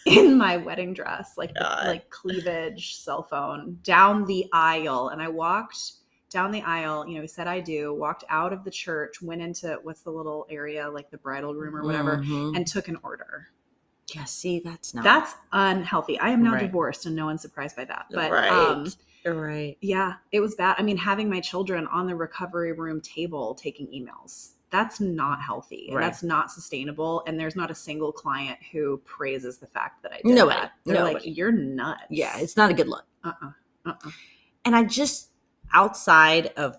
in 0.05 0.37
my 0.37 0.57
wedding 0.57 0.93
dress, 0.93 1.33
like 1.37 1.53
the, 1.53 1.61
like 1.85 2.09
cleavage 2.09 2.95
cell 2.97 3.23
phone 3.23 3.77
down 3.83 4.25
the 4.25 4.47
aisle, 4.53 5.09
and 5.09 5.21
I 5.21 5.27
walked 5.27 5.93
down 6.29 6.51
the 6.51 6.61
aisle. 6.63 7.07
You 7.07 7.15
know, 7.15 7.21
he 7.21 7.27
said 7.27 7.47
I 7.47 7.59
do. 7.59 7.93
Walked 7.93 8.23
out 8.29 8.53
of 8.53 8.63
the 8.63 8.71
church, 8.71 9.21
went 9.21 9.41
into 9.41 9.79
what's 9.83 10.01
the 10.01 10.11
little 10.11 10.47
area 10.49 10.89
like 10.89 11.11
the 11.11 11.17
bridal 11.17 11.53
room 11.53 11.75
or 11.75 11.83
whatever, 11.83 12.17
Mhm. 12.17 12.55
and 12.55 12.65
took 12.65 12.87
an 12.87 12.97
order. 13.03 13.49
yeah, 14.13 14.25
see, 14.25 14.59
that's 14.59 14.93
not 14.93 15.05
That's 15.05 15.35
unhealthy. 15.53 16.19
I 16.19 16.31
am 16.31 16.43
now 16.43 16.53
Right. 16.53 16.61
divorced, 16.65 17.05
and 17.05 17.15
no 17.15 17.27
one's 17.27 17.41
surprised 17.41 17.77
by 17.77 17.85
that. 17.85 18.07
But 18.11 18.29
right. 18.29 18.49
um, 18.51 18.85
right. 19.25 19.77
yeah, 19.79 20.15
it 20.33 20.41
was 20.41 20.53
bad. 20.55 20.75
I 20.77 20.83
mean, 20.83 20.97
having 20.97 21.29
my 21.29 21.39
children 21.39 21.87
on 21.87 22.07
the 22.07 22.15
recovery 22.15 22.73
room 22.73 22.99
table 22.99 23.55
taking 23.55 23.87
emails. 23.87 24.55
That's 24.71 24.99
not 24.99 25.41
healthy. 25.41 25.87
and 25.89 25.97
Right. 25.97 26.05
That's 26.05 26.23
not 26.23 26.49
sustainable. 26.51 27.23
And 27.27 27.39
there's 27.39 27.55
not 27.55 27.69
a 27.69 27.75
single 27.75 28.11
client 28.11 28.57
who 28.71 28.97
praises 29.05 29.57
the 29.59 29.67
fact 29.67 30.01
that 30.03 30.13
I 30.13 30.17
did 30.25 30.33
Nobody. 30.33 30.59
that. 30.61 30.71
They're 30.85 31.03
like, 31.03 31.21
"You're 31.25 31.51
nuts." 31.51 32.03
Yeah, 32.09 32.37
it's 32.39 32.55
not 32.57 32.71
a 32.71 32.73
good 32.73 32.87
look. 32.87 33.05
uh-uh. 33.23 33.51
Uh-uh. 33.85 34.11
And 34.65 34.75
I 34.75 34.83
just 34.83 35.29
outside 35.73 36.47
of 36.57 36.77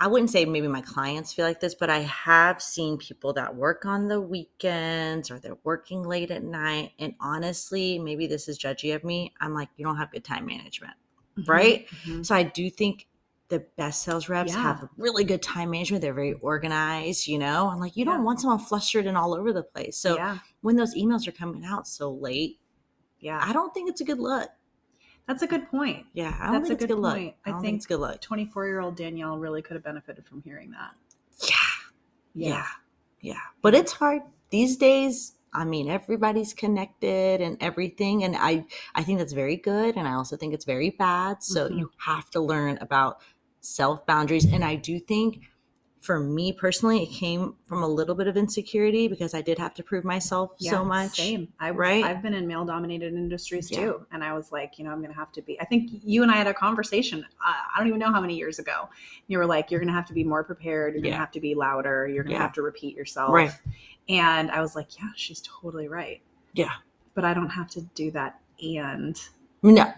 I 0.00 0.06
wouldn't 0.06 0.30
say 0.30 0.44
maybe 0.44 0.68
my 0.68 0.80
clients 0.80 1.32
feel 1.32 1.44
like 1.44 1.58
this, 1.58 1.74
but 1.74 1.90
I 1.90 1.98
have 2.00 2.62
seen 2.62 2.98
people 2.98 3.32
that 3.32 3.56
work 3.56 3.84
on 3.84 4.06
the 4.06 4.20
weekends 4.20 5.28
or 5.28 5.40
they're 5.40 5.58
working 5.64 6.04
late 6.04 6.30
at 6.30 6.44
night. 6.44 6.92
And 7.00 7.14
honestly, 7.20 7.98
maybe 7.98 8.28
this 8.28 8.46
is 8.48 8.60
judgy 8.60 8.94
of 8.94 9.02
me. 9.02 9.32
I'm 9.40 9.54
like, 9.54 9.68
you 9.76 9.84
don't 9.84 9.96
have 9.96 10.12
good 10.12 10.22
time 10.24 10.46
management, 10.46 10.94
Mm-hmm. 11.36 11.50
right? 11.50 11.88
Mhm. 12.04 12.24
So 12.24 12.34
I 12.36 12.44
do 12.44 12.70
think 12.70 13.08
the 13.48 13.60
best 13.76 14.02
sales 14.02 14.28
reps 14.28 14.52
Yeah. 14.52 14.62
have 14.62 14.88
really 14.96 15.24
good 15.24 15.40
time 15.42 15.70
management. 15.70 16.02
They're 16.02 16.12
very 16.14 16.34
organized, 16.34 17.26
you 17.26 17.38
know. 17.38 17.68
I'm 17.68 17.80
like, 17.80 17.96
you 17.96 18.04
don't 18.04 18.22
want 18.24 18.40
someone 18.40 18.58
flustered 18.58 19.06
and 19.06 19.16
all 19.16 19.34
over 19.34 19.52
the 19.52 19.62
place. 19.62 19.96
So 19.96 20.16
yeah, 20.16 20.38
when 20.60 20.76
those 20.76 20.94
emails 20.94 21.26
are 21.26 21.32
coming 21.32 21.64
out 21.64 21.86
so 21.88 22.12
late, 22.12 22.58
yeah, 23.20 23.40
I 23.42 23.52
don't 23.52 23.72
think 23.72 23.88
it's 23.90 24.00
a 24.00 24.04
good 24.04 24.18
look. 24.20 24.50
that's 25.26 25.42
a 25.42 25.46
good 25.46 25.68
point. 25.70 26.06
Yeah, 26.14 26.36
I 26.40 26.44
don't 26.46 26.54
That's 26.54 26.68
think 26.68 26.70
a 26.70 26.72
it's 26.72 26.80
good 26.90 26.94
good 26.96 27.02
look. 27.02 27.14
point. 27.16 27.34
I 27.44 27.50
I 27.50 27.52
think- 27.52 27.64
think 27.64 27.76
it's 27.76 27.86
good 27.86 28.00
look. 28.00 28.20
24 28.20 28.66
year 28.66 28.80
old 28.80 28.96
Danielle 28.96 29.38
really 29.38 29.60
could 29.62 29.74
have 29.74 29.84
benefited 29.84 30.26
from 30.26 30.40
hearing 30.42 30.70
that. 30.70 30.94
Yeah. 31.46 31.54
Yeah. 32.34 32.66
Yeah. 33.20 33.40
But 33.62 33.74
it's 33.74 33.92
hard 33.92 34.22
these 34.50 34.76
days. 34.78 35.34
I 35.52 35.64
mean, 35.64 35.88
everybody's 35.90 36.54
connected 36.54 37.40
and 37.40 37.56
everything. 37.60 38.22
And 38.24 38.36
I, 38.36 38.64
I 38.94 39.02
think 39.02 39.18
that's 39.18 39.32
very 39.32 39.56
good. 39.56 39.96
And 39.96 40.06
I 40.06 40.12
also 40.14 40.36
think 40.36 40.54
it's 40.54 40.64
very 40.66 40.90
bad. 40.90 41.42
So 41.42 41.68
Mhm. 41.68 41.78
you 41.78 41.90
have 41.98 42.30
to 42.30 42.40
learn 42.40 42.78
about 42.80 43.20
self 43.60 44.04
boundaries. 44.06 44.44
And 44.44 44.64
I 44.64 44.76
do 44.76 44.98
think 44.98 45.40
for 46.00 46.20
me 46.20 46.52
personally, 46.52 47.02
it 47.02 47.08
came 47.10 47.56
from 47.64 47.82
a 47.82 47.88
little 47.88 48.14
bit 48.14 48.28
of 48.28 48.36
insecurity 48.36 49.08
because 49.08 49.34
I 49.34 49.42
did 49.42 49.58
have 49.58 49.74
to 49.74 49.82
prove 49.82 50.04
myself 50.04 50.52
so 50.58 50.84
much. 50.84 51.16
Same. 51.16 51.48
I, 51.58 51.70
right? 51.70 52.04
I've 52.04 52.22
been 52.22 52.34
in 52.34 52.46
male 52.46 52.64
dominated 52.64 53.12
industries 53.14 53.68
Yeah. 53.70 53.80
too. 53.80 54.06
And 54.12 54.22
I 54.22 54.32
was 54.32 54.52
like, 54.52 54.78
you 54.78 54.84
know, 54.84 54.90
I'm 54.92 54.98
going 54.98 55.10
to 55.12 55.18
have 55.18 55.32
to 55.32 55.42
be. 55.42 55.60
I 55.60 55.64
think 55.64 55.90
you 56.04 56.22
and 56.22 56.30
I 56.30 56.36
had 56.36 56.46
a 56.46 56.54
conversation. 56.54 57.24
Uh, 57.44 57.52
I 57.74 57.78
don't 57.78 57.88
even 57.88 57.98
know 57.98 58.12
how 58.12 58.20
many 58.20 58.36
years 58.36 58.60
ago. 58.60 58.88
You 59.26 59.38
were 59.38 59.46
like, 59.46 59.70
you're 59.72 59.80
going 59.80 59.88
to 59.88 59.94
have 59.94 60.06
to 60.06 60.14
be 60.14 60.22
more 60.24 60.44
prepared. 60.44 60.94
You're 60.94 61.02
going 61.02 61.14
to 61.14 61.18
have 61.18 61.32
to 61.32 61.40
be 61.40 61.54
louder. 61.56 62.06
You're 62.06 62.22
going 62.22 62.34
to 62.34 62.38
Yeah. 62.38 62.42
have 62.42 62.52
to 62.54 62.62
repeat 62.62 62.96
yourself. 62.96 63.32
Right. 63.34 63.52
And 64.08 64.50
I 64.52 64.60
was 64.60 64.76
like, 64.76 64.98
yeah, 64.98 65.08
she's 65.16 65.42
totally 65.42 65.88
right. 65.88 66.22
Yeah. 66.54 66.70
But 67.14 67.24
I 67.24 67.34
don't 67.34 67.50
have 67.50 67.68
to 67.70 67.82
do 67.96 68.12
that 68.12 68.40
and 68.62 69.20
No, 69.62 69.92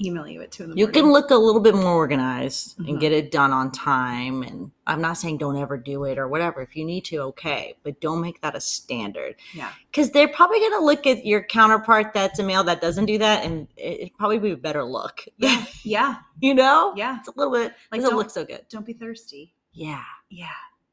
email 0.00 0.26
you 0.26 0.40
at 0.42 0.50
two 0.50 0.64
in 0.64 0.70
the 0.70 0.76
you 0.76 0.86
morning. 0.86 1.02
can 1.02 1.12
look 1.12 1.30
a 1.30 1.34
little 1.36 1.60
bit 1.60 1.74
more 1.74 1.92
organized 1.94 2.78
Mhm. 2.78 2.88
and 2.88 3.00
get 3.00 3.12
it 3.12 3.30
done 3.30 3.52
on 3.52 3.70
time. 3.70 4.42
And 4.42 4.70
I'm 4.86 5.00
not 5.00 5.18
saying 5.18 5.38
don't 5.38 5.56
ever 5.56 5.76
do 5.76 6.04
it 6.04 6.18
or 6.18 6.26
whatever. 6.28 6.62
If 6.62 6.74
you 6.74 6.84
need 6.84 7.04
to, 7.06 7.18
okay, 7.18 7.74
but 7.82 8.00
don't 8.00 8.20
make 8.20 8.40
that 8.40 8.54
a 8.56 8.60
standard. 8.60 9.36
Yeah. 9.54 9.70
because 9.90 10.10
they're 10.12 10.28
probably 10.28 10.60
going 10.60 10.72
to 10.78 10.84
look 10.84 11.06
at 11.06 11.26
your 11.26 11.42
counterpart 11.42 12.12
that's 12.14 12.38
a 12.38 12.42
male 12.44 12.62
that 12.64 12.80
doesn't 12.80 13.06
do 13.06 13.18
that, 13.18 13.44
and 13.44 13.66
it- 13.76 14.16
probably 14.16 14.38
be 14.38 14.52
a 14.52 14.56
better 14.56 14.84
look. 14.84 15.24
Yeah. 15.38 15.64
Yeah. 15.82 16.14
you 16.40 16.54
know, 16.54 16.94
Yeah. 16.96 17.18
it's 17.18 17.28
a 17.28 17.32
little 17.36 17.52
bit 17.52 17.74
Like, 17.92 18.00
doesn't 18.00 18.16
look 18.16 18.30
so 18.30 18.44
good. 18.44 18.66
Don't 18.70 18.86
be 18.86 18.92
thirsty. 18.94 19.54
Yeah, 19.72 20.02
yeah, 20.30 20.48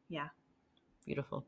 Yeah. 0.09 0.27
beautiful. 1.05 1.45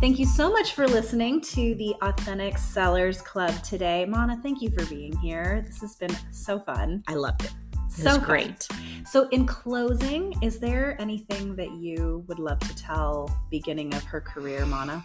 Thank 0.00 0.20
you 0.20 0.26
so 0.26 0.48
much 0.48 0.74
for 0.74 0.86
listening 0.86 1.40
to 1.40 1.74
the 1.74 1.92
Authentic 2.02 2.56
Sellers 2.56 3.20
Club 3.20 3.52
today. 3.64 4.06
Mana, 4.06 4.38
thank 4.44 4.62
you 4.62 4.70
for 4.70 4.86
being 4.86 5.16
here. 5.16 5.64
This 5.66 5.80
has 5.80 5.96
been 5.96 6.16
so 6.30 6.60
fun. 6.60 7.02
I 7.08 7.14
loved 7.14 7.44
it. 7.44 7.50
It 7.72 7.90
so 7.90 8.10
fun. 8.12 8.20
great. 8.20 8.68
So, 9.10 9.28
in 9.30 9.44
closing, 9.44 10.40
is 10.40 10.60
there 10.60 10.96
anything 11.00 11.56
that 11.56 11.72
you 11.72 12.24
would 12.28 12.38
love 12.38 12.60
to 12.60 12.76
tell 12.76 13.28
beginning 13.50 13.92
of 13.92 14.04
her 14.04 14.20
career, 14.20 14.64
Mana? 14.66 15.02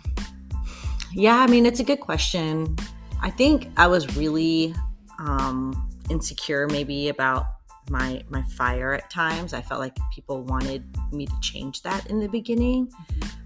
Yeah, 1.11 1.37
I 1.37 1.47
mean, 1.47 1.65
it's 1.65 1.79
a 1.79 1.83
good 1.83 1.99
question. 1.99 2.75
I 3.19 3.31
think 3.31 3.71
I 3.77 3.87
was 3.87 4.15
really 4.15 4.75
um, 5.17 5.89
insecure, 6.11 6.67
maybe 6.67 7.09
about 7.09 7.47
my 7.89 8.23
my 8.29 8.41
fire 8.43 8.93
at 8.93 9.09
times. 9.09 9.53
I 9.53 9.61
felt 9.61 9.79
like 9.79 9.97
people 10.13 10.43
wanted 10.43 10.83
me 11.11 11.25
to 11.25 11.39
change 11.41 11.81
that 11.83 12.09
in 12.09 12.19
the 12.19 12.27
beginning. 12.29 12.91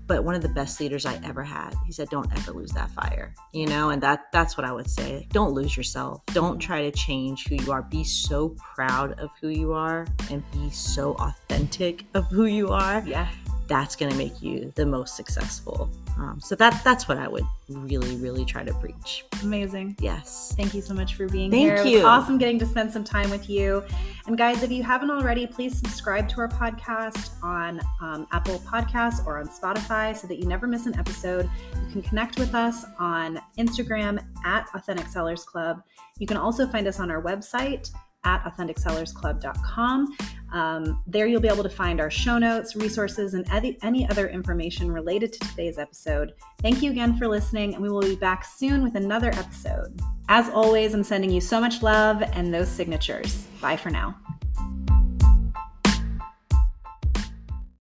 but 0.08 0.24
one 0.24 0.36
of 0.36 0.42
the 0.42 0.48
best 0.48 0.80
leaders 0.80 1.06
I 1.06 1.20
ever 1.26 1.44
had. 1.44 1.76
He 1.86 1.92
said, 1.92 2.10
"Don't 2.10 2.32
ever 2.32 2.54
lose 2.54 2.72
that 2.72 2.90
fire," 2.92 3.34
you 3.52 3.68
know, 3.68 3.90
and 3.90 4.02
that 4.04 4.32
that's 4.32 4.56
what 4.58 4.66
I 4.66 4.72
would 4.72 4.90
say. 4.90 5.28
Don't 5.34 5.52
lose 5.52 5.76
yourself. 5.76 6.22
Don't 6.28 6.60
try 6.60 6.82
to 6.84 6.92
change 6.92 7.46
who 7.48 7.56
you 7.56 7.74
are. 7.74 7.82
Be 7.82 8.06
so 8.06 8.56
proud 8.74 9.20
of 9.20 9.30
who 9.42 9.50
you 9.50 9.74
are 9.74 10.08
and 10.32 10.50
be 10.54 10.70
so 10.70 11.16
authentic 11.16 12.06
of 12.14 12.26
who 12.28 12.46
you 12.46 12.70
are. 12.72 13.04
Yeah. 13.06 13.28
That's 13.68 13.98
going 13.98 14.10
to 14.10 14.18
make 14.18 14.42
you 14.42 14.72
the 14.76 14.86
most 14.86 15.18
successful. 15.18 15.92
Um, 16.20 16.40
so 16.40 16.56
that 16.56 16.84
that's 16.84 17.08
what 17.08 17.18
I 17.18 17.28
would 17.28 17.46
really, 17.70 18.16
really 18.18 18.44
try 18.44 18.64
to 18.64 18.74
preach. 18.76 19.26
Amazing. 19.44 19.96
Yes. 20.00 20.54
Thank 20.58 20.74
you 20.74 20.82
so 20.82 20.94
much 20.94 21.16
for 21.16 21.28
being 21.28 21.52
Thank 21.52 21.64
here. 21.64 21.84
Was 21.84 21.86
you. 21.86 22.06
awesome 22.06 22.38
getting 22.38 22.58
to 22.60 22.66
spend 22.66 22.92
some 22.92 23.04
time 23.04 23.30
with 23.30 23.50
you. 23.50 23.84
And 24.26 24.38
guys, 24.38 24.64
if 24.64 24.72
you 24.72 24.82
haven't 24.84 25.12
already, 25.12 25.46
please 25.46 25.78
subscribe 25.78 26.28
to 26.30 26.42
our 26.42 26.48
podcast 26.48 27.32
on 27.44 27.80
um, 28.02 28.28
Apple 28.32 28.60
Podcasts 28.60 29.26
or 29.28 29.38
on 29.38 29.48
Spotify 29.48 30.18
so 30.18 30.28
that 30.28 30.40
you 30.40 30.48
never 30.48 30.66
miss 30.66 30.88
an 30.88 30.98
episode. 30.98 31.50
You 31.86 31.92
can 31.92 32.02
connect 32.02 32.40
with 32.40 32.56
us 32.56 32.86
on 33.00 33.40
Instagram 33.60 34.24
at 34.44 34.68
Authentic 34.74 35.08
Sellers 35.08 35.44
Club. 35.44 35.84
You 36.18 36.26
can 36.26 36.38
also 36.38 36.68
find 36.68 36.88
us 36.88 37.00
on 37.00 37.12
our 37.12 37.22
website 37.22 37.92
at 38.28 38.44
AuthenticSellersClub.com. 38.44 40.18
Um, 40.52 41.04
there 41.08 41.28
you'll 41.28 41.42
be 41.42 41.48
able 41.48 41.64
to 41.64 41.70
find 41.70 42.00
our 42.00 42.12
show 42.12 42.38
notes, 42.38 42.76
resources, 42.76 43.34
and 43.34 43.46
any, 43.52 43.78
any 43.82 44.10
other 44.10 44.28
information 44.28 44.92
related 44.92 45.34
to 45.34 45.40
today's 45.40 45.78
episode. 45.78 46.34
Thank 46.60 46.82
you 46.82 46.92
again 46.92 47.18
for 47.18 47.28
listening, 47.28 47.74
and 47.74 47.82
we 47.82 47.90
will 47.90 48.02
be 48.02 48.16
back 48.16 48.46
soon 48.46 48.84
with 48.84 48.96
another 48.96 49.30
episode. 49.30 50.00
As 50.30 50.50
always, 50.50 50.94
I'm 50.94 51.04
sending 51.04 51.30
you 51.30 51.42
so 51.42 51.60
much 51.60 51.82
love 51.82 52.22
and 52.22 52.54
those 52.54 52.70
signatures. 52.70 53.46
Bye 53.62 53.78
for 53.78 53.90
now. 53.90 54.18